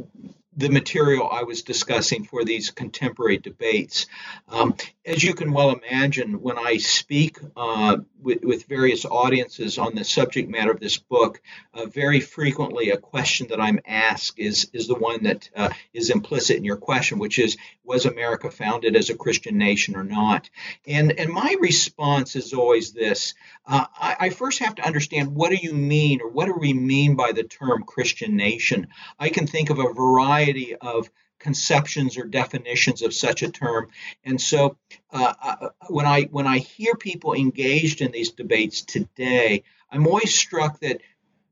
the 0.56 0.68
material 0.68 1.28
I 1.30 1.42
was 1.42 1.62
discussing 1.62 2.24
for 2.24 2.44
these 2.44 2.70
contemporary 2.70 3.38
debates. 3.38 4.06
Um, 4.48 4.74
as 5.04 5.22
you 5.22 5.34
can 5.34 5.52
well 5.52 5.70
imagine, 5.70 6.40
when 6.40 6.58
I 6.58 6.76
speak 6.76 7.38
uh, 7.56 7.98
with, 8.20 8.42
with, 8.42 8.64
various 8.64 9.04
audiences 9.04 9.76
on 9.78 9.94
the 9.94 10.04
subject 10.04 10.48
matter 10.48 10.70
of 10.70 10.80
this 10.80 10.96
book, 10.96 11.42
uh, 11.74 11.86
very 11.86 12.20
frequently 12.20 12.90
a 12.90 12.96
question 12.96 13.48
that 13.48 13.60
I'm 13.60 13.80
asked 13.86 14.38
is, 14.38 14.70
is 14.72 14.86
the 14.86 14.94
one 14.94 15.24
that 15.24 15.50
uh, 15.54 15.70
is 15.92 16.10
implicit 16.10 16.56
in 16.56 16.64
your 16.64 16.76
question, 16.76 17.18
which 17.18 17.38
is 17.38 17.56
Was 17.84 18.06
America 18.06 18.50
founded 18.50 18.96
as 18.96 19.10
a 19.10 19.16
Christian 19.16 19.58
nation 19.58 19.96
or 19.96 20.04
not? 20.04 20.48
And, 20.86 21.12
and 21.18 21.30
my 21.30 21.56
response 21.60 22.36
is 22.36 22.54
always 22.54 22.92
this 22.92 23.34
uh, 23.66 23.86
I, 23.96 24.16
I 24.20 24.30
first 24.30 24.58
have 24.58 24.74
to 24.76 24.86
understand 24.86 25.34
what 25.34 25.50
do 25.50 25.56
you 25.56 25.72
mean 25.72 26.20
or 26.20 26.28
what 26.28 26.46
do 26.46 26.54
we 26.54 26.72
mean 26.74 27.16
by 27.16 27.32
the 27.32 27.44
term 27.44 27.84
Christian 27.84 28.36
nation? 28.36 28.88
I 29.18 29.30
can 29.30 29.46
think 29.46 29.70
of 29.70 29.78
a 29.78 29.92
variety 29.92 30.43
of 30.80 31.10
conceptions 31.38 32.16
or 32.16 32.24
definitions 32.24 33.02
of 33.02 33.12
such 33.12 33.42
a 33.42 33.50
term. 33.50 33.88
And 34.24 34.40
so, 34.40 34.76
uh, 35.12 35.34
uh, 35.42 35.68
when 35.88 36.06
I 36.06 36.22
when 36.22 36.46
I 36.46 36.58
hear 36.58 36.94
people 36.94 37.34
engaged 37.34 38.00
in 38.00 38.12
these 38.12 38.30
debates 38.30 38.82
today, 38.82 39.62
I'm 39.90 40.06
always 40.06 40.34
struck 40.34 40.80
that 40.80 41.02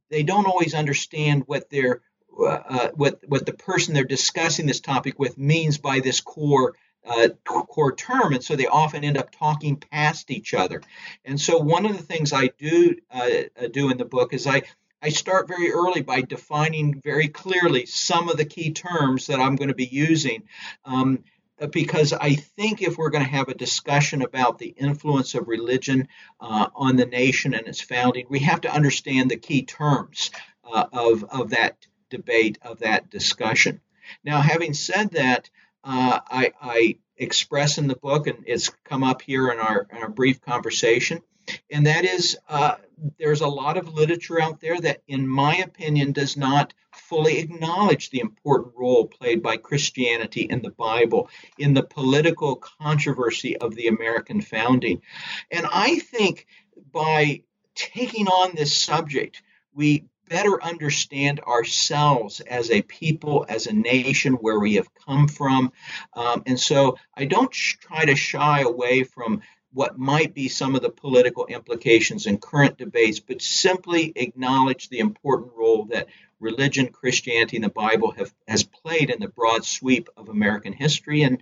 they 0.09 0.23
don't 0.23 0.47
always 0.47 0.75
understand 0.75 1.45
what 1.47 1.69
they're 1.71 2.01
uh, 2.39 2.45
uh 2.47 2.89
what 2.95 3.21
what 3.29 3.45
the 3.47 3.53
person 3.53 3.95
they're 3.95 4.05
discussing 4.05 4.67
this 4.67 4.81
topic 4.81 5.19
with 5.19 5.39
means 5.39 5.79
by 5.79 6.01
this 6.01 6.21
core. 6.21 6.75
Uh, 7.05 7.31
core 7.45 7.97
term, 7.97 8.33
and 8.33 8.45
so 8.45 8.55
they 8.55 8.69
often 8.69 9.03
end 9.03 9.19
up 9.19 9.33
talking 9.33 9.75
past 9.75 10.31
each 10.31 10.55
other. 10.55 10.81
And 11.25 11.41
so, 11.41 11.59
one 11.59 11.85
of 11.85 11.97
the 11.97 12.03
things 12.05 12.33
I 12.33 12.47
do 12.59 12.95
uh, 13.11 13.67
do 13.73 13.91
in 13.91 13.99
the 13.99 14.05
book 14.05 14.33
is 14.33 14.47
I 14.47 14.63
I 15.03 15.09
start 15.09 15.49
very 15.49 15.73
early 15.73 16.03
by 16.03 16.21
defining 16.21 17.01
very 17.01 17.27
clearly 17.27 17.87
some 17.87 18.29
of 18.29 18.37
the 18.37 18.45
key 18.45 18.73
terms 18.73 19.27
that 19.27 19.41
I'm 19.41 19.57
going 19.57 19.69
to 19.69 19.75
be 19.75 19.87
using. 19.87 20.45
Um, 20.85 21.25
because 21.71 22.13
I 22.13 22.35
think 22.35 22.83
if 22.83 22.97
we're 22.97 23.11
going 23.11 23.25
to 23.25 23.31
have 23.31 23.49
a 23.49 23.55
discussion 23.55 24.23
about 24.23 24.59
the 24.59 24.69
influence 24.69 25.35
of 25.35 25.49
religion 25.49 26.09
uh, 26.41 26.69
on 26.75 26.97
the 26.97 27.07
nation 27.07 27.55
and 27.55 27.67
its 27.69 27.81
founding, 27.81 28.27
we 28.29 28.41
have 28.41 28.63
to 28.63 28.73
understand 28.73 29.31
the 29.31 29.37
key 29.37 29.63
terms 29.63 30.31
uh, 30.65 30.87
of, 30.93 31.25
of 31.25 31.51
that 31.51 31.87
debate, 32.11 32.59
of 32.63 32.81
that 32.81 33.11
discussion. 33.11 33.81
Now, 34.25 34.41
having 34.41 34.75
said 34.75 35.13
that, 35.13 35.51
uh, 35.85 36.21
I, 36.29 36.53
I, 36.61 36.97
express 37.19 37.79
in 37.79 37.87
the 37.87 37.95
book, 37.95 38.27
and 38.27 38.39
it's 38.47 38.71
come 38.85 39.05
up 39.05 39.23
here 39.23 39.49
in 39.51 39.59
our, 39.61 39.87
in 39.93 39.99
our 39.99 40.09
brief 40.09 40.41
conversation, 40.41 41.23
and 41.71 41.87
that 41.87 42.05
is 42.05 42.39
uh, 42.49 42.77
there's 43.19 43.41
a 43.41 43.49
lot 43.49 43.77
of 43.77 43.95
literature 43.95 44.41
out 44.41 44.61
there 44.61 44.81
that, 44.81 45.03
in 45.09 45.27
my 45.27 45.57
opinion, 45.57 46.13
does 46.13 46.37
not 46.37 46.73
fully 46.93 47.39
acknowledge 47.39 48.11
the 48.11 48.21
important 48.21 48.75
role 48.77 49.07
played 49.07 49.43
by 49.43 49.57
Christianity 49.57 50.43
in 50.43 50.63
the 50.63 50.71
Bible 50.71 51.29
in 51.59 51.75
the 51.75 51.83
political 51.83 52.57
controversy 52.57 53.57
of 53.57 53.75
the 53.75 53.89
American 53.89 54.41
founding. 54.41 55.03
And 55.51 55.67
I 55.73 55.99
think 55.99 56.47
by 56.93 57.43
taking 57.75 58.29
on 58.29 58.55
this 58.55 58.75
subject, 58.75 59.43
we 59.75 60.05
better 60.29 60.63
understand 60.63 61.41
ourselves 61.41 62.41
as 62.41 62.71
a 62.71 62.83
people, 62.83 63.45
as 63.49 63.67
a 63.67 63.73
nation, 63.73 64.35
where 64.35 64.59
we 64.59 64.75
have 64.75 64.89
come 64.95 65.29
from. 65.29 65.73
Um, 66.15 66.43
and 66.47 66.59
so 66.59 66.97
I 67.15 67.27
don't 67.27 67.53
sh- 67.55 67.77
try 67.81 68.05
to 68.05 68.17
shy 68.17 68.61
away 68.61 69.05
from 69.05 69.43
what 69.73 69.99
might 69.99 70.35
be 70.35 70.49
some 70.49 70.75
of 70.75 70.83
the 70.83 70.91
political 70.91 71.47
implications 71.47 72.27
in 72.27 72.39
current 72.39 72.79
debates, 72.79 73.21
but 73.21 73.41
simply 73.41 74.13
acknowledge 74.17 74.89
the 74.89 74.99
important 74.99 75.53
role 75.57 75.85
that 75.87 76.09
religion, 76.41 76.89
Christianity, 76.89 77.57
and 77.57 77.65
the 77.65 77.71
Bible 77.71 78.13
have 78.13 78.33
has 78.47 78.65
played 78.65 79.11
in 79.11 79.21
the 79.21 79.29
broad 79.29 79.65
sweep 79.65 80.09
of 80.17 80.29
American 80.29 80.73
history, 80.73 81.23
and 81.23 81.39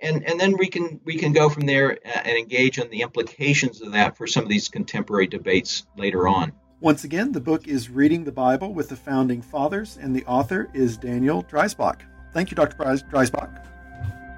and 0.00 0.28
and 0.28 0.38
then 0.38 0.56
we 0.58 0.68
can 0.68 1.00
we 1.04 1.16
can 1.16 1.32
go 1.32 1.48
from 1.48 1.66
there 1.66 1.98
uh, 2.04 2.08
and 2.24 2.36
engage 2.36 2.78
on 2.78 2.90
the 2.90 3.02
implications 3.02 3.80
of 3.80 3.92
that 3.92 4.16
for 4.16 4.26
some 4.26 4.42
of 4.42 4.50
these 4.50 4.68
contemporary 4.68 5.26
debates 5.26 5.86
later 5.96 6.28
on. 6.28 6.52
Once 6.80 7.04
again, 7.04 7.30
the 7.30 7.40
book 7.40 7.68
is 7.68 7.88
Reading 7.88 8.24
the 8.24 8.32
Bible 8.32 8.74
with 8.74 8.88
the 8.88 8.96
Founding 8.96 9.40
Fathers, 9.40 9.96
and 10.00 10.14
the 10.16 10.24
author 10.26 10.68
is 10.74 10.96
Daniel 10.96 11.44
Dreisbach. 11.44 12.00
Thank 12.32 12.50
you, 12.50 12.56
Dr. 12.56 12.76
Dreisbach. 12.76 13.66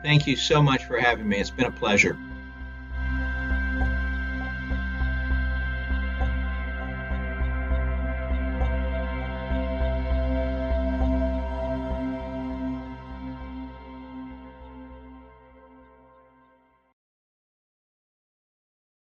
Thank 0.03 0.27
you 0.27 0.37
so 0.37 0.63
much 0.63 0.85
for 0.85 0.99
having 0.99 1.27
me. 1.27 1.39
It's 1.39 1.49
been 1.49 1.65
a 1.65 1.71
pleasure. 1.71 2.19